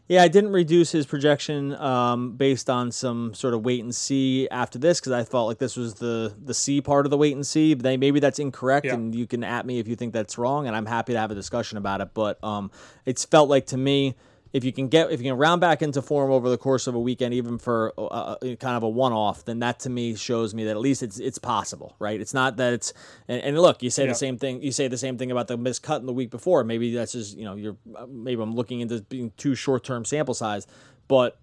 [0.08, 4.48] Yeah, I didn't reduce his projection um, based on some sort of wait and see
[4.50, 7.36] after this because I felt like this was the the see part of the wait
[7.36, 7.74] and see.
[7.74, 8.93] They, maybe that's incorrect, yeah.
[8.93, 11.32] and you can at me if you think that's wrong, and I'm happy to have
[11.32, 12.10] a discussion about it.
[12.13, 12.72] But um,
[13.06, 14.15] it's felt like to me
[14.58, 16.96] if you can get if you can round back into form over the course of
[16.96, 20.54] a weekend, even for uh, uh kind of a one-off, then that to me shows
[20.56, 22.20] me that at least it's it's possible, right?
[22.20, 22.93] It's not that it's
[23.28, 24.10] and, and look, you say yeah.
[24.10, 24.62] the same thing.
[24.62, 26.63] You say the same thing about the missed cut in the week before.
[26.63, 27.78] Maybe that's just you know you're
[28.10, 30.65] maybe I'm looking into being too short-term sample size,
[31.08, 31.39] but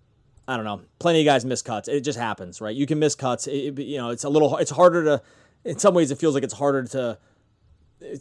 [0.48, 0.80] I don't know.
[0.98, 1.88] Plenty of guys miss cuts.
[1.88, 2.74] It just happens, right?
[2.74, 3.46] You can miss cuts.
[3.46, 4.56] It, you know, it's a little.
[4.58, 5.22] It's harder to.
[5.64, 7.16] In some ways, it feels like it's harder to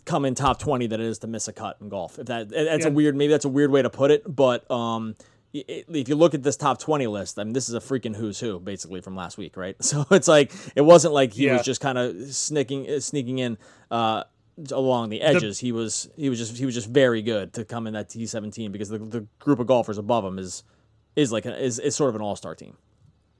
[0.05, 2.19] come in top 20 than it is to miss a cut in golf.
[2.19, 2.91] If that that's yeah.
[2.91, 5.15] a weird maybe that's a weird way to put it, but um
[5.53, 8.39] if you look at this top 20 list, I mean, this is a freaking who's
[8.39, 9.75] who basically from last week, right?
[9.83, 11.53] So it's like, it wasn't like he yeah.
[11.53, 13.57] was just kind of sneaking, uh, sneaking in,
[13.91, 14.23] uh,
[14.71, 15.59] along the edges.
[15.59, 18.09] The, he was, he was just, he was just very good to come in that
[18.09, 20.63] T17 because the, the group of golfers above him is,
[21.15, 22.75] is like, a, is, is sort of an all-star team.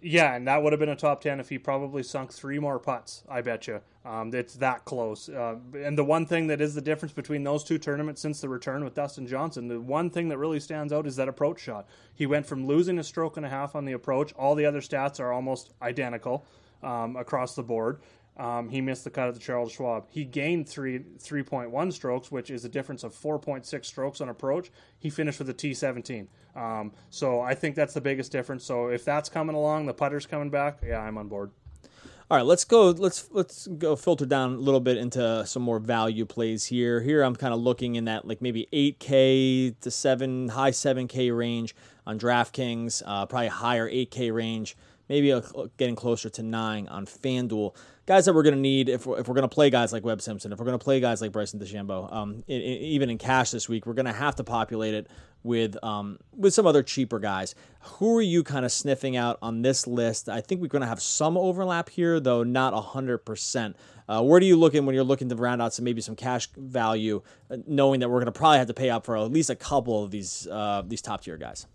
[0.05, 2.77] Yeah, and that would have been a top 10 if he probably sunk three more
[2.77, 3.79] putts, I bet you.
[4.03, 5.29] Um, it's that close.
[5.29, 8.49] Uh, and the one thing that is the difference between those two tournaments since the
[8.49, 11.87] return with Dustin Johnson, the one thing that really stands out is that approach shot.
[12.13, 14.33] He went from losing a stroke and a half on the approach.
[14.33, 16.45] All the other stats are almost identical
[16.83, 18.01] um, across the board.
[18.35, 20.05] Um, he missed the cut at the Charles Schwab.
[20.09, 23.87] He gained three three point one strokes, which is a difference of four point six
[23.87, 24.71] strokes on approach.
[24.99, 26.27] He finished with a T seventeen.
[26.55, 28.63] Um, so I think that's the biggest difference.
[28.63, 30.79] So if that's coming along, the putter's coming back.
[30.85, 31.51] Yeah, I'm on board.
[32.31, 32.89] All right, let's go.
[32.89, 37.01] Let's let's go filter down a little bit into some more value plays here.
[37.01, 41.75] Here, I'm kind of looking in that like maybe 8K to seven, high 7K range
[42.07, 44.75] on DraftKings, uh, probably higher 8K range,
[45.09, 45.43] maybe a,
[45.77, 49.27] getting closer to nine on FanDuel guys that we're going to need if we're, if
[49.27, 51.31] we're going to play guys like Webb Simpson, if we're going to play guys like
[51.31, 55.07] Bryson DeChambeau, um, even in cash this week, we're going to have to populate it
[55.43, 57.55] with um, with some other cheaper guys.
[57.81, 60.29] Who are you kind of sniffing out on this list?
[60.29, 63.75] I think we're going to have some overlap here, though not hundred uh, percent.
[64.07, 66.49] Where do you look in when you're looking to round out some maybe some cash
[66.55, 69.49] value, uh, knowing that we're going to probably have to pay up for at least
[69.49, 71.67] a couple of these uh, these top tier guys?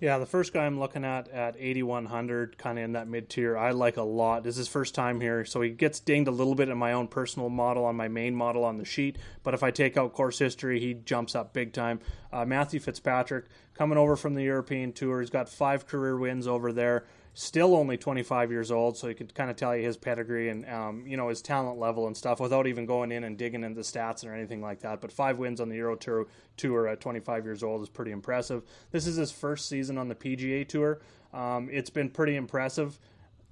[0.00, 3.58] Yeah, the first guy I'm looking at at 8100, kind of in that mid tier,
[3.58, 4.42] I like a lot.
[4.42, 6.94] This is his first time here, so he gets dinged a little bit in my
[6.94, 9.18] own personal model on my main model on the sheet.
[9.42, 12.00] But if I take out course history, he jumps up big time.
[12.32, 16.72] Uh, Matthew Fitzpatrick coming over from the European Tour, he's got five career wins over
[16.72, 20.48] there still only 25 years old, so he could kind of tell you his pedigree
[20.48, 23.62] and um, you know his talent level and stuff without even going in and digging
[23.62, 25.00] into the stats or anything like that.
[25.00, 28.62] But five wins on the Euro Tour, tour at 25 years old is pretty impressive.
[28.90, 31.00] This is his first season on the PGA Tour.
[31.32, 32.98] Um, it's been pretty impressive.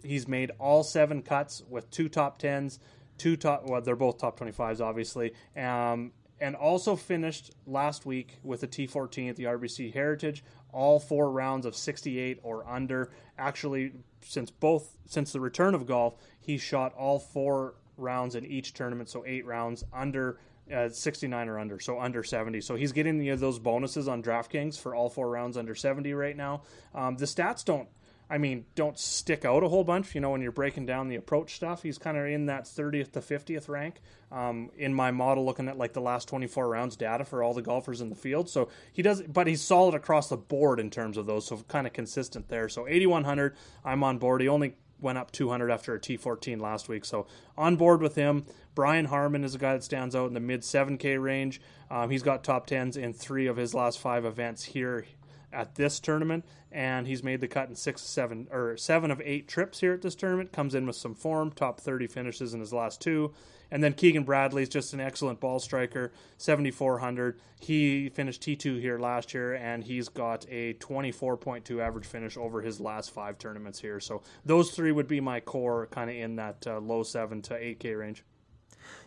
[0.02, 2.78] He's made all seven cuts with two top tens,
[3.16, 3.68] two top.
[3.68, 5.34] Well, they're both top 25s, obviously.
[5.56, 11.30] Um, and also finished last week with a T14 at the RBC Heritage all four
[11.30, 13.10] rounds of 68 or under.
[13.38, 18.74] Actually, since both since the return of golf, he shot all four rounds in each
[18.74, 20.38] tournament, so eight rounds under
[20.72, 22.60] uh, 69 or under, so under 70.
[22.60, 26.62] So he's getting those bonuses on DraftKings for all four rounds under 70 right now.
[26.94, 27.88] Um, the stats don't
[28.30, 30.14] I mean, don't stick out a whole bunch.
[30.14, 33.12] You know, when you're breaking down the approach stuff, he's kind of in that 30th
[33.12, 37.24] to 50th rank um, in my model, looking at like the last 24 rounds data
[37.24, 38.50] for all the golfers in the field.
[38.50, 41.46] So he does, but he's solid across the board in terms of those.
[41.46, 42.68] So kind of consistent there.
[42.68, 44.42] So 8100, I'm on board.
[44.42, 47.04] He only went up 200 after a T14 last week.
[47.04, 48.44] So on board with him.
[48.74, 51.60] Brian Harman is a guy that stands out in the mid 7K range.
[51.90, 55.04] Um, he's got top 10s in three of his last five events here
[55.52, 59.48] at this tournament, and he's made the cut in six, seven, or seven of eight
[59.48, 60.52] trips here at this tournament.
[60.52, 63.32] Comes in with some form, top 30 finishes in his last two.
[63.70, 67.38] And then Keegan Bradley's just an excellent ball striker, 7,400.
[67.60, 72.80] He finished T2 here last year, and he's got a 24.2 average finish over his
[72.80, 74.00] last five tournaments here.
[74.00, 77.54] So those three would be my core, kind of in that uh, low 7 to
[77.54, 78.24] 8K range.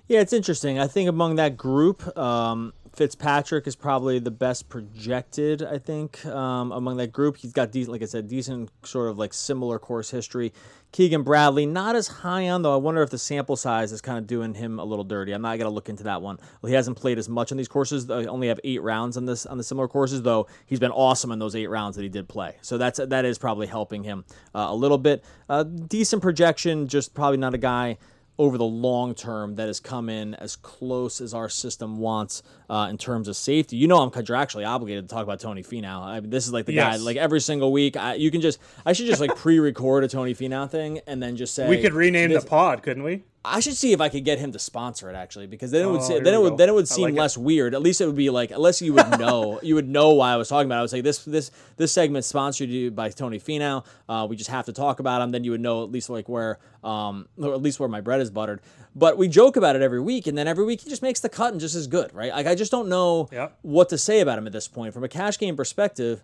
[0.08, 0.78] Yeah, it's interesting.
[0.78, 5.64] I think among that group, um, Fitzpatrick is probably the best projected.
[5.64, 9.18] I think um, among that group, he's got decent, like I said, decent sort of
[9.18, 10.52] like similar course history.
[10.92, 12.74] Keegan Bradley, not as high on though.
[12.74, 15.32] I wonder if the sample size is kind of doing him a little dirty.
[15.32, 16.38] I'm not gonna look into that one.
[16.62, 18.08] Well, he hasn't played as much on these courses.
[18.08, 20.48] They only have eight rounds on this on the similar courses, though.
[20.66, 22.58] He's been awesome in those eight rounds that he did play.
[22.62, 25.24] So that's that is probably helping him uh, a little bit.
[25.48, 27.98] Uh, decent projection, just probably not a guy
[28.42, 32.88] over the long term that has come in as close as our system wants uh,
[32.90, 33.76] in terms of safety.
[33.76, 36.02] You know, I'm contractually obligated to talk about Tony Finau.
[36.02, 36.98] I mean, this is like the yes.
[36.98, 37.04] guy.
[37.04, 40.34] Like every single week, I, you can just I should just like pre-record a Tony
[40.34, 43.22] Finau thing and then just say we could rename the pod, couldn't we?
[43.44, 45.90] I should see if I could get him to sponsor it actually, because then it
[45.90, 46.58] would oh, say, then it would go.
[46.58, 47.42] then it would seem like less it.
[47.42, 47.74] weird.
[47.74, 50.36] At least it would be like, unless you would know, you would know why I
[50.36, 50.76] was talking about.
[50.76, 50.80] It.
[50.80, 53.84] I was like, this this this segment sponsored by Tony Finau.
[54.08, 55.32] Uh, we just have to talk about him.
[55.32, 58.22] Then you would know at least like where, um, or at least where my bread
[58.22, 58.62] is buttered.
[58.96, 61.30] But we joke about it every week, and then every week he just makes the
[61.30, 62.32] cut and just as good, right?
[62.32, 63.58] Like I just don't know yep.
[63.64, 66.22] what to say about him at this point from a cash game perspective.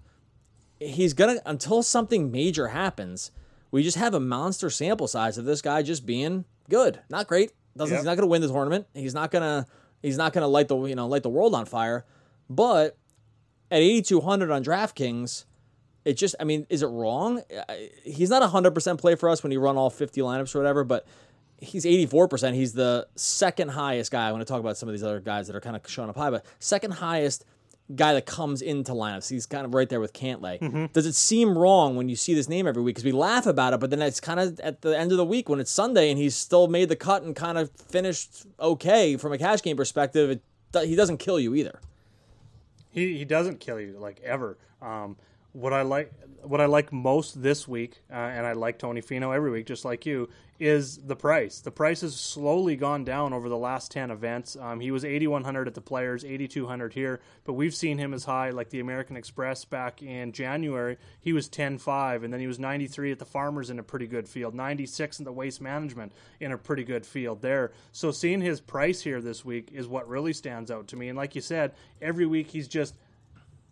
[0.79, 3.31] He's gonna until something major happens.
[3.71, 7.51] We just have a monster sample size of this guy just being good, not great,
[7.75, 7.99] doesn't yep.
[7.99, 8.87] he's not going to win the tournament.
[8.93, 9.69] He's not going to
[10.01, 12.05] he's not going to light the you know light the world on fire.
[12.49, 12.97] But
[13.69, 15.45] at 8200 on DraftKings,
[16.05, 17.41] it just I mean, is it wrong?
[18.03, 20.83] He's not a 100% play for us when you run all 50 lineups or whatever,
[20.83, 21.05] but
[21.59, 22.53] he's 84%.
[22.53, 24.27] He's the second highest guy.
[24.27, 26.09] I want to talk about some of these other guys that are kind of showing
[26.09, 27.45] up high, but second highest
[27.95, 29.29] guy that comes into lineups.
[29.29, 30.59] He's kind of right there with Cantlay.
[30.59, 30.85] Mm-hmm.
[30.93, 32.95] Does it seem wrong when you see this name every week?
[32.95, 35.25] Because we laugh about it, but then it's kind of at the end of the
[35.25, 39.15] week when it's Sunday and he's still made the cut and kind of finished okay
[39.15, 40.29] from a cash game perspective.
[40.29, 40.41] It,
[40.85, 41.79] he doesn't kill you either.
[42.91, 44.57] He, he doesn't kill you like ever.
[44.81, 45.15] Um,
[45.57, 49.35] what I like what I like most this week, uh, and I like Tony Finau
[49.35, 51.59] every week, just like you, is the price.
[51.59, 54.55] The price has slowly gone down over the last 10 events.
[54.55, 58.51] Um, he was 8,100 at the Players, 8,200 here, but we've seen him as high,
[58.51, 60.97] like the American Express back in January.
[61.19, 64.29] He was 10.5, and then he was 93 at the Farmers in a pretty good
[64.29, 67.71] field, 96 in the Waste Management in a pretty good field there.
[67.91, 71.09] So seeing his price here this week is what really stands out to me.
[71.09, 72.95] And like you said, every week he's just–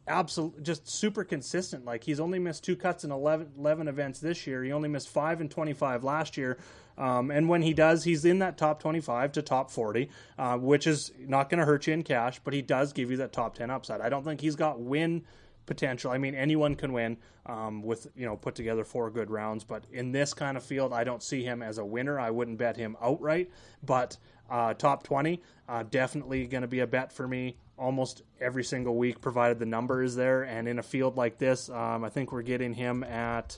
[0.07, 1.85] absolute just super consistent.
[1.85, 4.63] Like he's only missed two cuts in 11, 11 events this year.
[4.63, 6.57] He only missed 5 and 25 last year.
[6.97, 10.87] Um, and when he does he's in that top 25 to top 40 uh, which
[10.87, 13.55] is not going to hurt you in cash but he does give you that top
[13.55, 13.99] 10 upside.
[13.99, 15.23] I don't think he's got win
[15.65, 16.11] potential.
[16.11, 19.83] I mean anyone can win um, with you know put together four good rounds but
[19.91, 22.19] in this kind of field i don't see him as a winner.
[22.19, 23.49] I wouldn't bet him outright
[23.83, 24.17] but
[24.49, 28.95] uh, top 20 uh, definitely going to be a bet for me almost every single
[28.95, 30.43] week, provided the number is there.
[30.43, 33.57] And in a field like this, um, I think we're getting him at.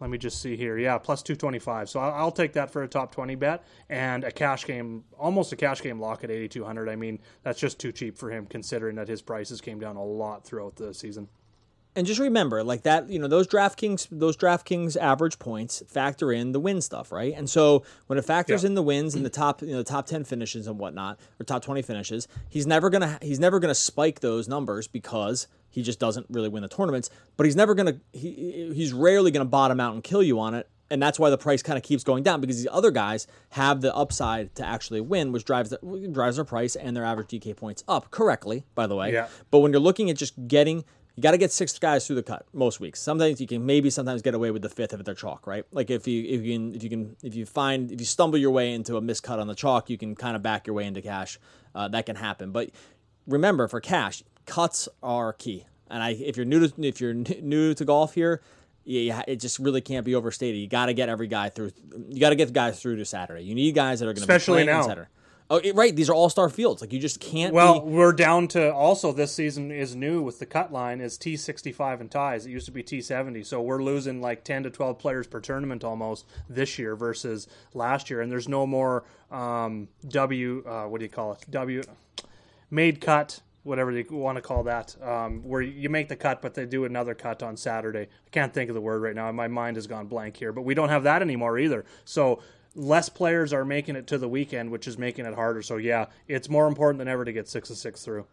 [0.00, 0.76] Let me just see here.
[0.76, 1.88] Yeah, plus 225.
[1.88, 5.52] So I'll, I'll, take that for a top 20 bet and a cash game, almost
[5.52, 6.88] a cash game lock at 8,200.
[6.88, 10.04] I mean, that's just too cheap for him considering that his prices came down a
[10.04, 11.28] lot throughout the season
[11.96, 16.52] and just remember, like that, you know, those DraftKings, those DraftKings average points factor in
[16.52, 17.32] the win stuff, right?
[17.36, 18.68] And so when it factors yeah.
[18.68, 21.44] in the wins and the top, you know, the top ten finishes and whatnot, or
[21.44, 26.00] top twenty finishes, he's never gonna he's never gonna spike those numbers because he just
[26.00, 27.10] doesn't really win the tournaments.
[27.36, 30.68] But he's never gonna he he's rarely gonna bottom out and kill you on it.
[30.90, 33.80] And that's why the price kind of keeps going down because these other guys have
[33.80, 37.56] the upside to actually win, which drives the, drives their price and their average DK
[37.56, 39.12] points up correctly, by the way.
[39.12, 39.28] Yeah.
[39.50, 40.84] But when you're looking at just getting
[41.16, 43.00] you got to get six guys through the cut most weeks.
[43.00, 45.64] Sometimes you can maybe sometimes get away with the fifth if they're chalk, right?
[45.70, 48.38] Like if you if you can if you can if you find if you stumble
[48.38, 50.86] your way into a miscut on the chalk, you can kind of back your way
[50.86, 51.38] into cash.
[51.74, 52.50] Uh, that can happen.
[52.50, 52.70] But
[53.26, 55.66] remember, for cash, cuts are key.
[55.88, 58.42] And I if you're new to if you're new to golf here,
[58.84, 60.60] yeah, it just really can't be overstated.
[60.60, 61.70] You got to get every guy through.
[62.08, 63.42] You got to get the guys through to Saturday.
[63.42, 64.82] You need guys that are going to especially be now.
[64.82, 65.08] Saturday.
[65.50, 65.94] Oh, right.
[65.94, 66.80] These are all star fields.
[66.80, 67.52] Like you just can't.
[67.52, 67.90] Well, be...
[67.90, 71.70] we're down to also this season is new with the cut line is T sixty
[71.70, 72.46] five and ties.
[72.46, 75.40] It used to be T seventy, so we're losing like ten to twelve players per
[75.40, 78.22] tournament almost this year versus last year.
[78.22, 80.64] And there's no more um, W.
[80.66, 81.44] Uh, what do you call it?
[81.50, 81.82] W.
[82.70, 86.54] Made cut whatever you want to call that, um, where you make the cut, but
[86.54, 88.02] they do another cut on Saturday.
[88.02, 89.30] I can't think of the word right now.
[89.32, 91.84] My mind has gone blank here, but we don't have that anymore either.
[92.04, 92.42] So
[92.74, 95.62] less players are making it to the weekend, which is making it harder.
[95.62, 98.26] So yeah, it's more important than ever to get six of six through.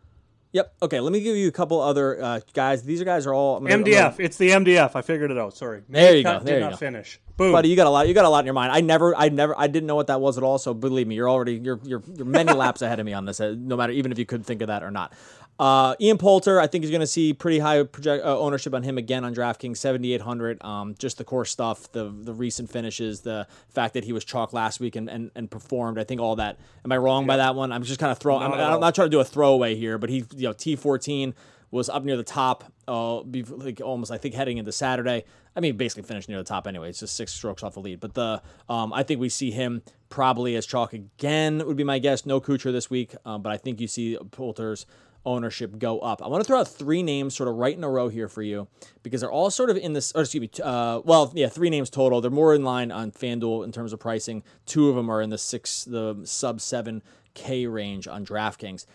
[0.53, 0.73] Yep.
[0.81, 0.99] Okay.
[0.99, 2.83] Let me give you a couple other uh, guys.
[2.83, 4.01] These guys are all I'm gonna, MDF.
[4.01, 4.15] Gonna...
[4.19, 4.95] It's the MDF.
[4.95, 5.55] I figured it out.
[5.55, 5.81] Sorry.
[5.87, 6.39] There you go.
[6.39, 6.77] There did you not go.
[6.77, 7.19] finish.
[7.37, 7.53] Boom.
[7.53, 8.07] Buddy, you got a lot.
[8.07, 8.71] You got a lot in your mind.
[8.73, 10.57] I never, I never, I didn't know what that was at all.
[10.57, 13.39] So believe me, you're already, you're, you're, you're many laps ahead of me on this.
[13.39, 15.13] Uh, no matter, even if you could think of that or not.
[15.61, 18.81] Uh, Ian Poulter, I think he's going to see pretty high project uh, ownership on
[18.81, 20.63] him again on DraftKings, 7,800.
[20.63, 24.53] Um, just the core stuff, the the recent finishes, the fact that he was chalk
[24.53, 25.99] last week and, and, and performed.
[25.99, 26.57] I think all that.
[26.83, 27.27] Am I wrong yeah.
[27.27, 27.71] by that one?
[27.71, 28.41] I'm just kind of throwing.
[28.41, 31.35] I'm, I'm, not trying to do a throwaway here, but he, you know, T14
[31.69, 35.25] was up near the top, uh, like almost I think heading into Saturday.
[35.55, 36.89] I mean, basically finished near the top anyway.
[36.89, 37.99] It's just six strokes off the lead.
[37.99, 41.99] But the um, I think we see him probably as chalk again would be my
[41.99, 42.25] guess.
[42.25, 44.87] No Kuchar this week, um, but I think you see Poulter's
[45.25, 46.21] ownership go up.
[46.21, 48.41] I want to throw out three names sort of right in a row here for
[48.41, 48.67] you
[49.03, 51.89] because they're all sort of in this, or excuse me, uh, well, yeah, three names
[51.89, 52.21] total.
[52.21, 54.43] They're more in line on FanDuel in terms of pricing.
[54.65, 58.85] Two of them are in the six, the sub 7K range on DraftKings.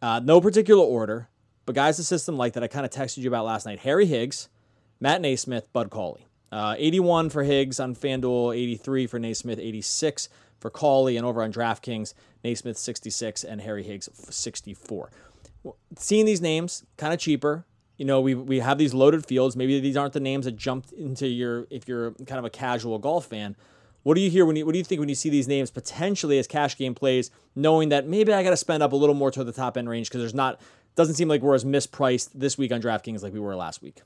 [0.00, 1.28] Uh, no particular order,
[1.66, 4.06] but guys, the system like that I kind of texted you about last night Harry
[4.06, 4.48] Higgs,
[5.00, 6.26] Matt NeSmith, Bud Cauley.
[6.50, 10.28] Uh, 81 for Higgs on FanDuel, 83 for NeSmith, 86
[10.60, 12.14] for Cauley, and over on DraftKings,
[12.44, 15.10] NeSmith 66 and Harry Higgs 64
[15.96, 17.64] seeing these names kind of cheaper.
[17.96, 19.56] You know, we we have these loaded fields.
[19.56, 22.98] Maybe these aren't the names that jumped into your if you're kind of a casual
[22.98, 23.56] golf fan.
[24.04, 25.70] What do you hear when you what do you think when you see these names
[25.70, 29.14] potentially as cash game plays, knowing that maybe I got to spend up a little
[29.14, 30.60] more to the top end range because there's not
[30.94, 34.02] doesn't seem like we're as mispriced this week on DraftKings like we were last week.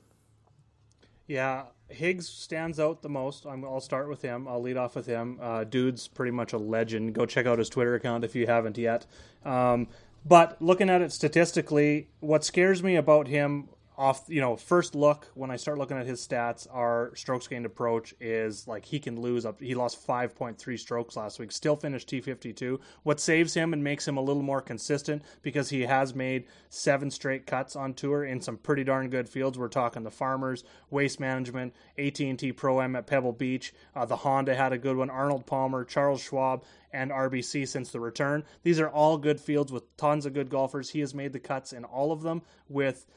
[1.27, 3.45] Yeah, Higgs stands out the most.
[3.45, 4.47] i will start with him.
[4.47, 5.39] I'll lead off with him.
[5.41, 7.13] Uh, dude's pretty much a legend.
[7.13, 9.05] Go check out his Twitter account if you haven't yet.
[9.45, 9.87] Um,
[10.25, 15.29] but looking at it statistically, what scares me about him off you know first look
[15.35, 19.19] when i start looking at his stats our strokes gained approach is like he can
[19.21, 23.83] lose up he lost 5.3 strokes last week still finished t52 what saves him and
[23.83, 28.23] makes him a little more consistent because he has made seven straight cuts on tour
[28.23, 32.95] in some pretty darn good fields we're talking the farmers waste management at&t pro am
[32.95, 36.63] at pebble beach uh, the honda had a good one arnold palmer charles schwab
[36.93, 38.43] and RBC since the return.
[38.61, 40.91] These are all good fields with tons of good golfers.
[40.91, 43.07] He has made the cuts in all of them with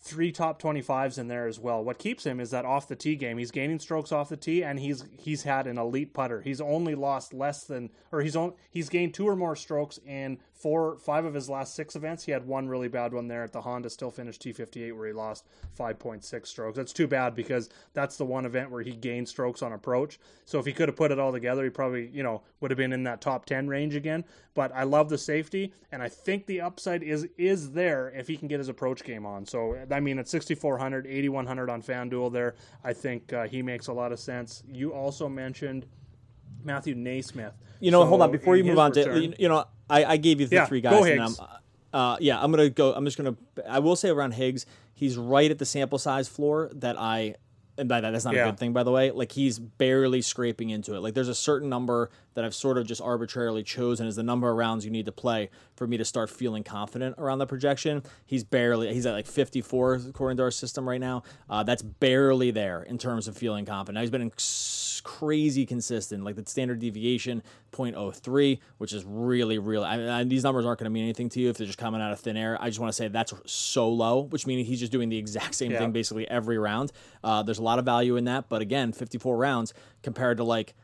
[0.00, 1.82] three top 25s in there as well.
[1.82, 3.38] What keeps him is that off the tee game.
[3.38, 6.40] He's gaining strokes off the tee and he's he's had an elite putter.
[6.40, 10.38] He's only lost less than or he's on he's gained two or more strokes in
[10.58, 12.24] four, five of his last six events.
[12.24, 15.12] He had one really bad one there at the Honda, still finished T58 where he
[15.12, 15.46] lost
[15.78, 16.76] 5.6 strokes.
[16.76, 20.18] That's too bad because that's the one event where he gained strokes on approach.
[20.44, 22.78] So if he could have put it all together, he probably, you know, would have
[22.78, 24.24] been in that top 10 range again.
[24.54, 28.36] But I love the safety, and I think the upside is is there if he
[28.36, 29.46] can get his approach game on.
[29.46, 33.92] So, I mean, at 6,400, 8,100 on FanDuel there, I think uh, he makes a
[33.92, 34.64] lot of sense.
[34.68, 35.86] You also mentioned
[36.64, 37.52] Matthew NeSmith.
[37.80, 40.16] You know, so hold on before you move on return, to you know, I, I
[40.16, 40.92] gave you the yeah, three guys.
[40.92, 41.40] Go Higgs.
[41.92, 42.92] Uh, yeah, I'm gonna go.
[42.92, 43.36] I'm just gonna.
[43.68, 47.36] I will say around Higgs, he's right at the sample size floor that I
[47.78, 48.42] and by that that's not yeah.
[48.42, 51.34] a good thing by the way like he's barely scraping into it like there's a
[51.34, 54.90] certain number that i've sort of just arbitrarily chosen as the number of rounds you
[54.90, 59.06] need to play for me to start feeling confident around the projection he's barely he's
[59.06, 63.26] at like 54 according to our system right now uh, that's barely there in terms
[63.28, 64.30] of feeling confident now he's been
[65.04, 70.64] crazy consistent like the standard deviation 0.03 which is really really I mean, these numbers
[70.64, 72.56] aren't going to mean anything to you if they're just coming out of thin air
[72.60, 75.54] i just want to say that's so low which means he's just doing the exact
[75.54, 75.78] same yeah.
[75.78, 78.48] thing basically every round uh, there's a lot of value in that.
[78.48, 80.74] But again, 54 rounds compared to like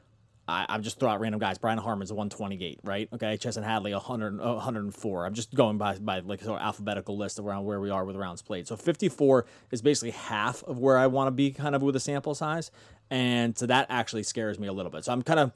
[0.47, 1.57] I, am just throwing out random guys.
[1.57, 3.09] Brian Harman's 128, right?
[3.14, 5.26] Okay, Chesson Hadley 100, 104.
[5.26, 8.16] I'm just going by by like sort of alphabetical list around where we are with
[8.16, 8.66] rounds played.
[8.66, 12.01] So 54 is basically half of where I want to be, kind of with a
[12.01, 12.70] sample size,
[13.11, 15.05] and so that actually scares me a little bit.
[15.05, 15.53] So I'm kind of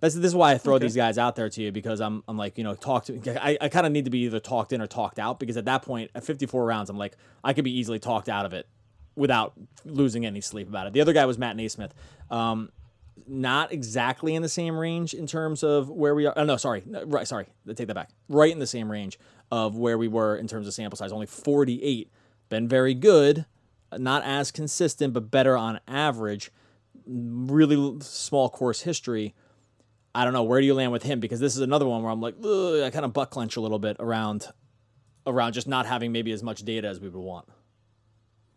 [0.00, 0.86] this, this is why I throw okay.
[0.86, 3.58] these guys out there to you because I'm I'm like you know talk to I,
[3.60, 5.82] I kind of need to be either talked in or talked out because at that
[5.82, 8.66] point at 54 rounds I'm like I could be easily talked out of it
[9.14, 9.52] without
[9.84, 10.92] losing any sleep about it.
[10.92, 11.90] The other guy was Matt NeSmith.
[12.30, 12.70] Um,
[13.26, 16.32] not exactly in the same range in terms of where we are.
[16.36, 16.82] Oh, no, sorry.
[16.86, 17.46] Right, sorry.
[17.74, 18.10] Take that back.
[18.28, 19.18] Right in the same range
[19.50, 21.12] of where we were in terms of sample size.
[21.12, 22.10] Only 48.
[22.48, 23.46] Been very good.
[23.96, 26.50] Not as consistent, but better on average.
[27.06, 29.34] Really small course history.
[30.14, 30.42] I don't know.
[30.42, 31.20] Where do you land with him?
[31.20, 33.78] Because this is another one where I'm like, I kind of butt clench a little
[33.78, 34.46] bit around
[35.26, 37.48] around just not having maybe as much data as we would want.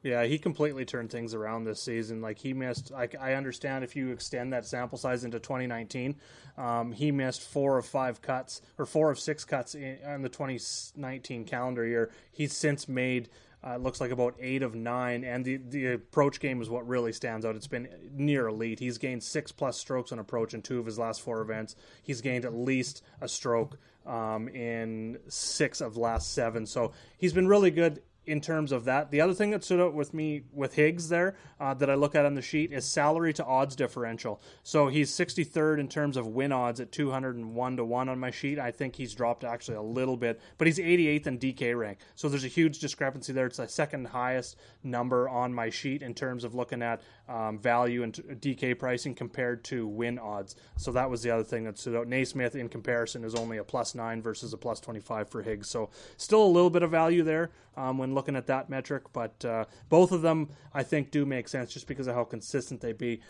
[0.05, 2.21] Yeah, he completely turned things around this season.
[2.21, 6.15] Like he missed, I, I understand if you extend that sample size into 2019,
[6.59, 10.29] um, he missed four of five cuts or four of six cuts in, in the
[10.29, 12.11] 2019 calendar year.
[12.31, 13.29] He's since made
[13.63, 17.11] Uh, looks like about eight of nine, and the the approach game is what really
[17.11, 17.55] stands out.
[17.55, 18.77] It's been near elite.
[18.77, 21.75] He's gained six plus strokes on approach in two of his last four events.
[22.03, 26.67] He's gained at least a stroke um, in six of last seven.
[26.67, 29.11] So he's been really good in terms of that.
[29.11, 32.15] The other thing that stood out with me with Higgs there uh, that I look
[32.15, 34.41] at on the sheet is salary to odds differential.
[34.63, 38.59] So he's 63rd in terms of win odds at 201 to 1 on my sheet.
[38.59, 41.99] I think he's dropped actually a little bit, but he's 88th in DK rank.
[42.15, 43.45] So there's a huge discrepancy there.
[43.45, 48.03] It's the second highest number on my sheet in terms of looking at um, value
[48.03, 50.55] and DK pricing compared to win odds.
[50.77, 52.07] So that was the other thing that stood out.
[52.07, 55.69] NeSmith in comparison is only a plus 9 versus a plus 25 for Higgs.
[55.69, 59.45] So still a little bit of value there um, when looking at that metric, but
[59.45, 62.93] uh, both of them I think do make sense just because of how consistent they
[62.93, 63.21] be.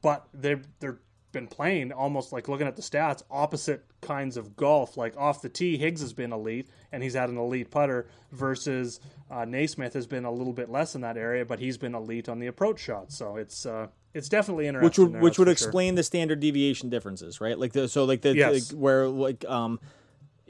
[0.00, 1.00] But they're they're
[1.32, 5.48] been playing almost like looking at the stats opposite kinds of golf like off the
[5.48, 9.00] tee higgs has been elite and he's had an elite putter versus
[9.30, 12.28] uh, NeSmith has been a little bit less in that area but he's been elite
[12.28, 15.46] on the approach shot so it's uh, it's definitely interesting which would there, which would
[15.46, 15.52] sure.
[15.52, 18.72] explain the standard deviation differences right like the so like the yes.
[18.72, 19.78] like where like um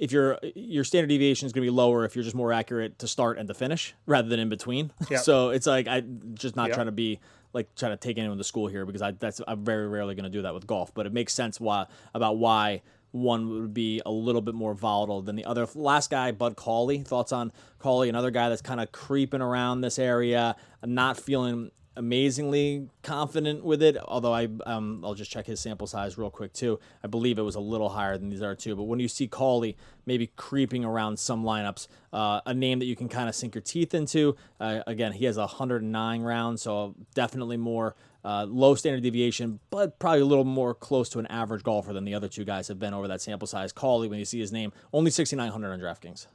[0.01, 2.99] if your your standard deviation is going to be lower if you're just more accurate
[2.99, 4.91] to start and to finish rather than in between.
[5.11, 5.21] Yep.
[5.25, 6.01] so it's like I
[6.35, 6.75] just not Yep.
[6.75, 7.21] trying to be
[7.53, 10.25] like trying to take anyone to school here because I that's I'm very rarely going
[10.25, 12.83] to do that with golf, but it makes sense why about why
[13.13, 15.67] one would be a little bit more volatile than the other.
[15.75, 16.99] Last guy, Bud Cauley.
[16.99, 18.09] Thoughts on Cauley?
[18.09, 20.55] Another guy that's kind of creeping around this area,
[20.87, 23.97] not feeling amazingly confident with it.
[23.97, 26.79] Although I, um, I'll just check his sample size real quick too.
[27.03, 28.77] I believe it was a little higher than these are too.
[28.77, 29.77] But when you see Cauley
[30.07, 33.63] maybe creeping around some lineups, uh, a name that you can kind of sink your
[33.63, 34.37] teeth into.
[34.59, 39.99] Uh, again, he has a 109 rounds, so definitely more uh, low standard deviation, but
[39.99, 42.79] probably a little more close to an average golfer than the other two guys have
[42.79, 43.73] been over that sample size.
[43.73, 46.27] Cauley, when you see his name, only 6,900 on DraftKings.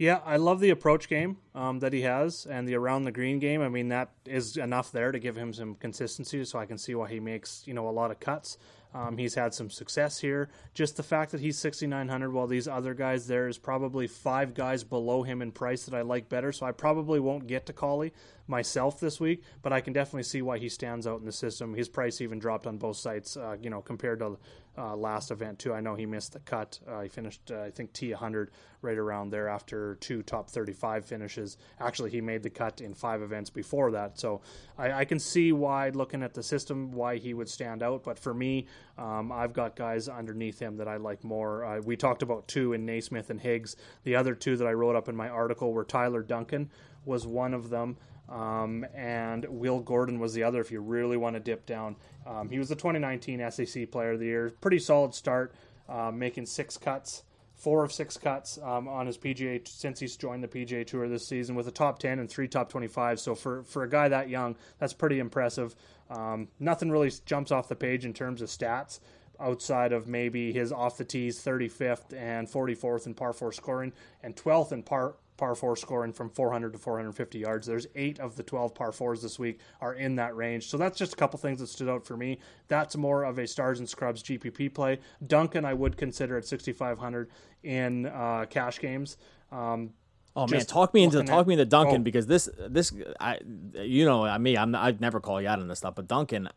[0.00, 3.38] Yeah, I love the approach game um, that he has and the around the green
[3.38, 3.62] game.
[3.62, 6.94] I mean, that is enough there to give him some consistency, so I can see
[6.94, 8.58] why he makes you know a lot of cuts.
[8.92, 10.48] Um, he's had some success here.
[10.74, 14.82] Just the fact that he's 6,900, while these other guys, there is probably five guys
[14.82, 16.50] below him in price that I like better.
[16.50, 18.12] So I probably won't get to Cauley
[18.48, 21.74] myself this week, but I can definitely see why he stands out in the system.
[21.74, 24.38] His price even dropped on both sites, uh, you know, compared to
[24.76, 25.72] uh, last event too.
[25.72, 26.80] I know he missed the cut.
[26.88, 28.48] Uh, he finished, uh, I think, T100
[28.82, 31.39] right around there after two top 35 finishes.
[31.80, 34.18] Actually, he made the cut in five events before that.
[34.18, 34.40] So
[34.78, 38.04] I, I can see why, looking at the system, why he would stand out.
[38.04, 38.66] But for me,
[38.98, 41.64] um, I've got guys underneath him that I like more.
[41.64, 43.76] Uh, we talked about two in NeSmith and Higgs.
[44.04, 46.70] The other two that I wrote up in my article were Tyler Duncan
[47.04, 47.96] was one of them.
[48.28, 50.60] Um, and Will Gordon was the other.
[50.60, 54.20] If you really want to dip down, um, he was the 2019 SEC Player of
[54.20, 54.52] the Year.
[54.60, 55.52] Pretty solid start,
[55.88, 57.24] uh, making six cuts,
[57.60, 61.26] four of six cuts um, on his PGA since he's joined the PGA Tour this
[61.26, 63.20] season with a top 10 and three top 25.
[63.20, 65.76] So for for a guy that young, that's pretty impressive.
[66.08, 69.00] Um, nothing really jumps off the page in terms of stats
[69.38, 73.92] outside of maybe his off the tees 35th and 44th in par 4 scoring
[74.22, 77.66] and 12th in par par 4 scoring from 400 to 450 yards.
[77.66, 80.68] There's 8 of the 12 par 4s this week are in that range.
[80.68, 82.38] So that's just a couple things that stood out for me.
[82.68, 85.00] That's more of a stars and scrubs GPP play.
[85.26, 87.30] Duncan I would consider at 6500
[87.62, 89.16] in uh, cash games.
[89.50, 89.94] Um,
[90.36, 92.04] Oh man, talk me into talk at- me into Duncan oh.
[92.04, 93.40] because this this I
[93.74, 96.48] you know I me I'm I'd never call you out on this stuff, but Duncan,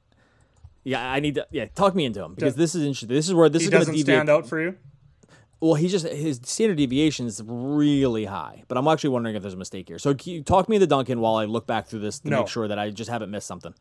[0.83, 3.09] yeah, I need to yeah talk me into him because this is interesting.
[3.09, 4.15] This is where this is going to doesn't deviate.
[4.15, 4.77] stand out for you.
[5.59, 9.53] Well, he's just his standard deviation is really high, but I'm actually wondering if there's
[9.53, 9.97] a mistake here.
[9.97, 12.39] So can you talk me into Duncan while I look back through this to No.
[12.39, 13.73] make sure that I just haven't missed something.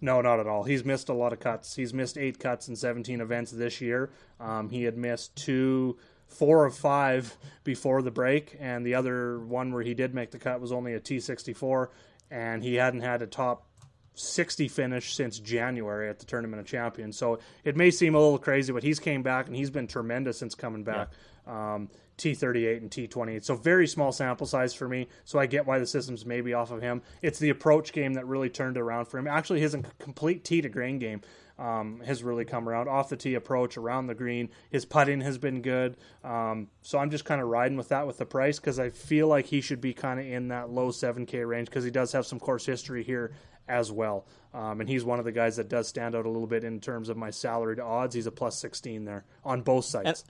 [0.00, 0.64] No, not at all.
[0.64, 1.76] He's missed a lot of cuts.
[1.76, 4.10] He's missed eight cuts in 17 events this year.
[4.40, 9.72] Um, he had missed two, four of five before the break, and the other one
[9.72, 11.88] where he did make the cut was only a T64,
[12.32, 13.66] and he hadn't had a top
[14.14, 17.16] 60 finish since January at the Tournament of Champions.
[17.16, 20.38] So it may seem a little crazy, but he's came back and he's been tremendous
[20.38, 21.10] since coming back.
[21.46, 21.88] Um,
[22.18, 23.44] T38 and T28.
[23.44, 25.08] So very small sample size for me.
[25.24, 27.02] So I get why the system's maybe off of him.
[27.20, 29.26] It's the approach game that really turned around for him.
[29.26, 31.22] Actually, his complete tee to green game
[31.58, 32.88] um, has really come around.
[32.88, 35.96] Off the tee approach, around the green, his putting has been good.
[36.22, 39.28] Um, so I'm just kind of riding with that with the price because I feel
[39.28, 42.26] like he should be kind of in that low 7K range because he does have
[42.26, 43.32] some course history here
[43.68, 44.24] as well.
[44.54, 46.80] Um, and he's one of the guys that does stand out a little bit in
[46.80, 48.14] terms of my salary to odds.
[48.14, 50.24] He's a plus 16 there on both sides.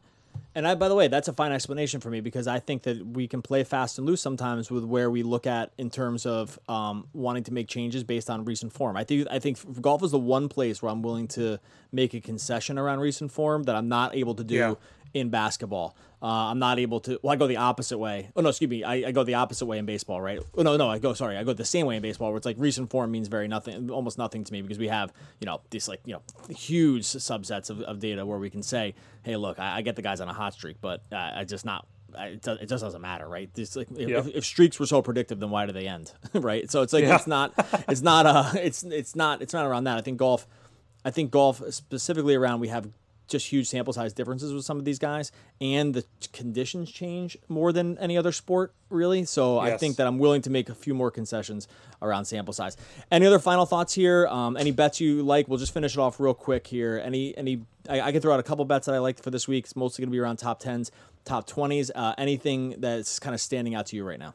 [0.54, 3.04] And I, by the way, that's a fine explanation for me because I think that
[3.06, 6.58] we can play fast and loose sometimes with where we look at in terms of
[6.68, 8.96] um, wanting to make changes based on recent form.
[8.96, 11.58] I think I think golf is the one place where I'm willing to
[11.90, 14.74] make a concession around recent form that I'm not able to do Yeah.
[15.12, 15.94] in basketball.
[16.22, 17.18] Uh, I'm not able to.
[17.20, 18.30] Well, I go the opposite way.
[18.36, 18.84] Oh no, excuse me.
[18.84, 20.38] I, I go the opposite way in baseball, right?
[20.56, 21.14] Oh, no, no, I go.
[21.14, 23.48] Sorry, I go the same way in baseball, where it's like recent form means very
[23.48, 26.22] nothing, almost nothing to me, because we have you know these like you know
[26.54, 28.94] huge subsets of, of data where we can say,
[29.24, 31.64] hey, look, I, I get the guys on a hot streak, but uh, I just
[31.64, 33.52] not it, it just doesn't matter, right?
[33.54, 36.70] This, like, if, if, if, streaks were so predictive, then why do they end, right?
[36.70, 37.16] So it's like yeah.
[37.16, 37.52] it's not,
[37.88, 39.98] it's not, uh, it's it's not, it's not around that.
[39.98, 40.46] I think golf,
[41.04, 42.88] I think golf specifically around we have
[43.32, 47.72] just huge sample size differences with some of these guys, and the conditions change more
[47.72, 49.24] than any other sport, really.
[49.24, 49.74] So yes.
[49.74, 51.66] I think that I'm willing to make a few more concessions
[52.00, 52.76] around sample size.
[53.10, 54.28] Any other final thoughts here?
[54.28, 55.48] Um, any bets you like?
[55.48, 57.02] We'll just finish it off real quick here.
[57.04, 59.48] Any any I, I can throw out a couple bets that I like for this
[59.48, 59.64] week.
[59.64, 60.92] It's mostly going to be around top tens,
[61.24, 61.90] top twenties.
[61.92, 64.34] Uh, anything that's kind of standing out to you right now?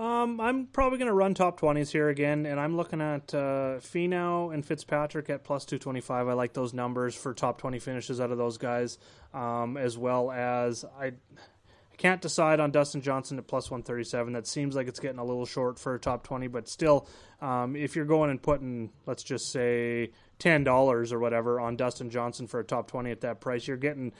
[0.00, 3.76] Um, I'm probably going to run top 20s here again, and I'm looking at uh,
[3.80, 6.26] Finau and Fitzpatrick at plus 225.
[6.26, 8.96] I like those numbers for top 20 finishes out of those guys,
[9.34, 14.32] um, as well as I, I can't decide on Dustin Johnson at plus 137.
[14.32, 17.06] That seems like it's getting a little short for a top 20, but still,
[17.42, 22.46] um, if you're going and putting, let's just say, $10 or whatever on Dustin Johnson
[22.46, 24.14] for a top 20 at that price, you're getting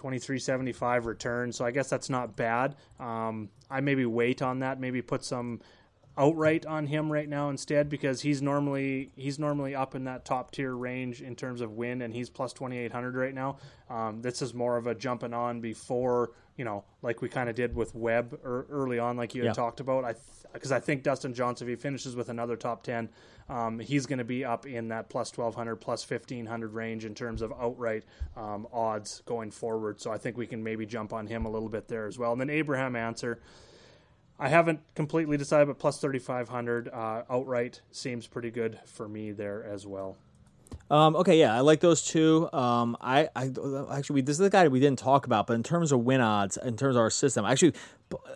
[0.00, 1.52] 2375 return.
[1.52, 2.74] So I guess that's not bad.
[2.98, 5.60] Um, I maybe wait on that, maybe put some
[6.20, 10.50] outright on him right now instead because he's normally he's normally up in that top
[10.50, 13.56] tier range in terms of win and he's plus 2800 right now.
[13.88, 17.56] Um, this is more of a jumping on before you know like we kind of
[17.56, 19.52] did with webb early on like you had yeah.
[19.54, 20.04] talked about.
[20.04, 20.14] I
[20.52, 23.08] because th- i think dustin johnson if he finishes with another top 10
[23.48, 27.42] um, he's going to be up in that plus 1200 plus 1500 range in terms
[27.42, 28.04] of outright
[28.36, 30.00] um, odds going forward.
[30.00, 32.32] So i think we can maybe jump on him a little bit there as well.
[32.32, 33.40] And then abraham ancer
[34.40, 39.62] I haven't completely decided, but plus 3,500 uh, outright seems pretty good for me there
[39.62, 40.16] as well.
[40.90, 42.48] Um, okay, yeah, I like those two.
[42.52, 43.50] Um, I, I
[43.92, 46.56] actually this is the guy we didn't talk about, but in terms of win odds,
[46.56, 47.74] in terms of our system, actually,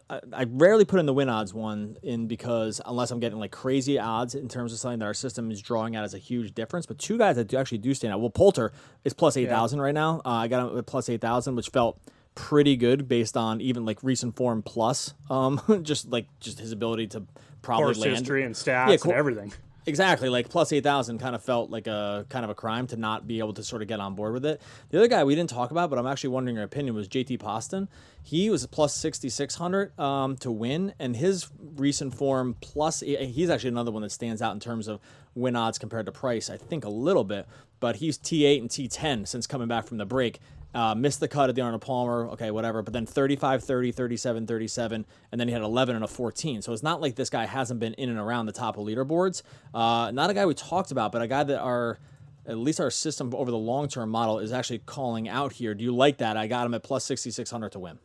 [0.08, 3.50] I, I rarely put in the win odds one in because unless I'm getting like
[3.50, 6.54] crazy odds in terms of something that our system is drawing out as a huge
[6.54, 6.86] difference.
[6.86, 8.20] But two guys that do actually do stand out.
[8.20, 8.72] Well, Poulter
[9.04, 9.84] is plus eight thousand yeah.
[9.84, 10.20] right now.
[10.24, 11.98] Uh, I got him at plus eight thousand, which felt
[12.34, 17.06] pretty good based on even like recent form plus um just like just his ability
[17.06, 17.22] to
[17.62, 18.12] probably Course land.
[18.18, 19.52] history and stats yeah, and everything.
[19.86, 23.26] exactly like plus 8000 kind of felt like a kind of a crime to not
[23.26, 24.60] be able to sort of get on board with it.
[24.90, 27.38] The other guy we didn't talk about but i'm actually wondering your opinion was jt
[27.38, 27.88] poston.
[28.22, 33.92] He was plus 6600 um, to win and his recent form plus he's actually another
[33.92, 34.98] one that stands out in terms of
[35.34, 37.46] win odds compared to price i think a little bit
[37.80, 40.40] but he's t8 and t10 since coming back from the break
[40.74, 42.82] uh, missed the cut at the Arnold Palmer, okay, whatever.
[42.82, 46.62] But then 35 30, 37 37, and then he had 11 and a 14.
[46.62, 49.42] So it's not like this guy hasn't been in and around the top of leaderboards.
[49.72, 51.98] Uh, not a guy we talked about, but a guy that our
[52.46, 55.74] at least our system over the long term model is actually calling out here.
[55.74, 56.36] Do you like that?
[56.36, 57.98] I got him at plus 6,600 to win.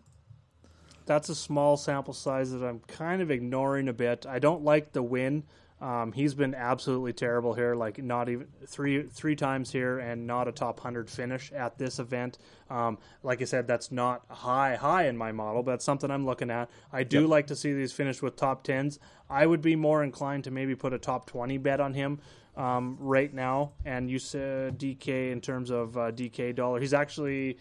[1.06, 4.26] That's a small sample size that I'm kind of ignoring a bit.
[4.28, 5.44] I don't like the win.
[5.82, 10.48] Um, he's been absolutely terrible here, like not even three three times here, and not
[10.48, 12.38] a top hundred finish at this event.
[12.70, 16.26] Um, like I said, that's not high high in my model, but that's something I'm
[16.26, 16.70] looking at.
[16.92, 17.30] I do yep.
[17.30, 19.00] like to see these finished with top tens.
[19.30, 22.20] I would be more inclined to maybe put a top twenty bet on him
[22.58, 23.72] um, right now.
[23.86, 27.58] And you said DK in terms of uh, DK dollar, he's actually.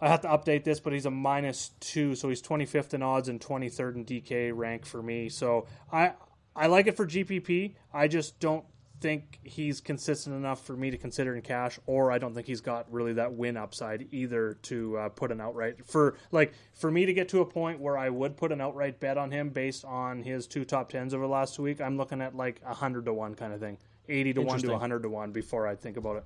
[0.00, 3.28] I have to update this, but he's a minus two, so he's 25th in odds
[3.28, 5.28] and 23rd in DK rank for me.
[5.28, 6.12] So I
[6.58, 7.76] I like it for GPP.
[7.94, 8.64] I just don't
[9.00, 12.60] think he's consistent enough for me to consider in cash, or I don't think he's
[12.60, 17.06] got really that win upside either to uh, put an outright for like for me
[17.06, 19.84] to get to a point where I would put an outright bet on him based
[19.84, 21.80] on his two top tens over the last week.
[21.80, 23.78] I'm looking at like a hundred to one kind of thing,
[24.08, 26.24] eighty to one to hundred to one before I think about it.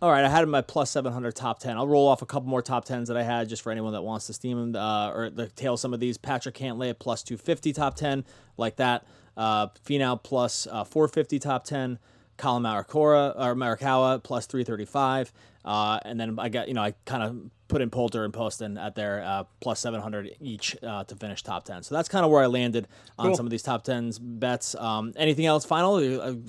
[0.00, 1.76] All right, I had him at plus 700 top 10.
[1.76, 4.02] I'll roll off a couple more top 10s that I had just for anyone that
[4.02, 6.16] wants to steam him uh, or the tail some of these.
[6.16, 8.24] Patrick Cantlay at plus 250 top 10,
[8.56, 9.04] like that.
[9.38, 11.98] Uh, Finau plus, uh, 450 top 10.
[12.38, 15.32] Collin Morikawa, or Morikawa plus 335.
[15.64, 18.78] Uh, and then I got, you know, I kind of put in Poulter and Poston
[18.78, 21.82] at their uh, plus 700 each uh, to finish top 10.
[21.82, 23.36] So that's kind of where I landed on cool.
[23.36, 24.74] some of these top 10s bets.
[24.76, 25.96] Um, anything else final?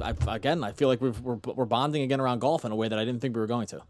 [0.02, 2.76] I, I, again, I feel like we are we're bonding again around golf in a
[2.76, 3.82] way that I didn't think we were going to.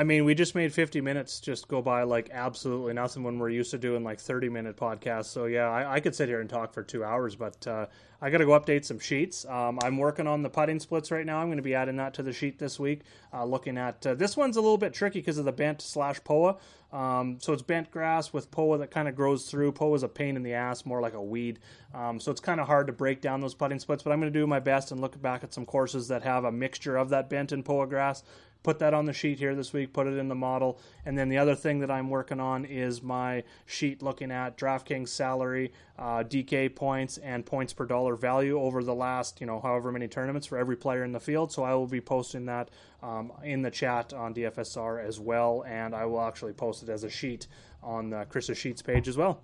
[0.00, 3.50] I mean, we just made 50 minutes just go by like absolutely nothing when we're
[3.50, 5.26] used to doing like 30 minute podcasts.
[5.26, 7.84] So, yeah, I, I could sit here and talk for two hours, but uh,
[8.22, 9.44] I got to go update some sheets.
[9.44, 11.40] Um, I'm working on the putting splits right now.
[11.40, 13.02] I'm going to be adding that to the sheet this week.
[13.30, 16.24] Uh, looking at uh, this one's a little bit tricky because of the bent slash
[16.24, 16.56] POA.
[16.92, 19.72] Um, so it's bent grass with POA that kind of grows through.
[19.72, 21.58] POA is a pain in the ass, more like a weed.
[21.94, 24.32] Um, so it's kind of hard to break down those putting splits, but I'm going
[24.32, 27.10] to do my best and look back at some courses that have a mixture of
[27.10, 28.22] that bent and POA grass
[28.62, 30.78] put that on the sheet here this week, put it in the model.
[31.04, 35.08] And then the other thing that I'm working on is my sheet looking at DraftKings
[35.08, 39.90] salary, uh, DK points, and points per dollar value over the last, you know, however
[39.90, 41.52] many tournaments for every player in the field.
[41.52, 42.70] So I will be posting that
[43.02, 45.64] um, in the chat on DFSR as well.
[45.66, 47.46] And I will actually post it as a sheet
[47.82, 49.42] on the Chris's Sheets page as well.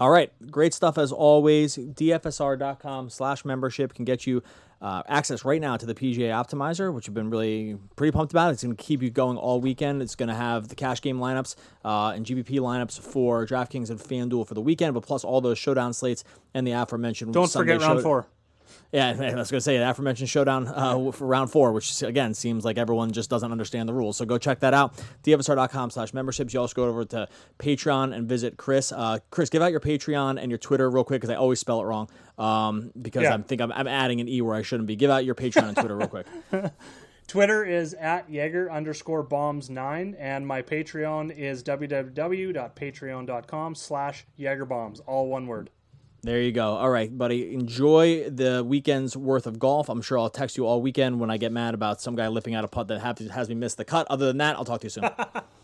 [0.00, 1.76] All right, great stuff as always.
[1.76, 4.42] DFSR.com slash membership can get you
[4.82, 8.52] uh, access right now to the PGA Optimizer, which I've been really pretty pumped about.
[8.52, 10.02] It's going to keep you going all weekend.
[10.02, 11.54] It's going to have the cash game lineups
[11.84, 15.56] uh, and GPP lineups for DraftKings and FanDuel for the weekend, but plus all those
[15.58, 17.32] showdown slates and the aforementioned.
[17.32, 18.26] Don't Sunday forget round show- four.
[18.92, 22.34] Yeah, I was going to say the aforementioned showdown uh, for round four, which again
[22.34, 24.16] seems like everyone just doesn't understand the rules.
[24.16, 24.94] So go check that out.
[25.24, 26.52] DFSR.com slash memberships.
[26.52, 28.92] You also go over to Patreon and visit Chris.
[28.92, 31.80] Uh, Chris, give out your Patreon and your Twitter real quick because I always spell
[31.80, 32.08] it wrong.
[32.38, 33.34] Um, because Yeah.
[33.34, 34.96] I think I'm, I'm adding an E where I shouldn't be.
[34.96, 36.26] Give out your Patreon and Twitter real quick.
[37.28, 45.28] Twitter is at Jaeger underscore bombs nine, and my Patreon is www.patreon.com slash Jaegerbombs, all
[45.28, 45.70] one word.
[46.24, 46.76] There you go.
[46.76, 47.52] All right, buddy.
[47.52, 49.88] Enjoy the weekend's worth of golf.
[49.88, 52.54] I'm sure I'll text you all weekend when I get mad about some guy lipping
[52.54, 54.06] out a putt that has me miss the cut.
[54.08, 55.10] Other than that, I'll talk to you soon.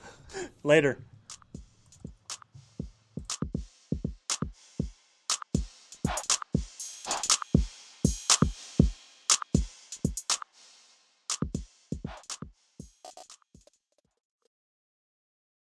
[0.65, 0.99] Later.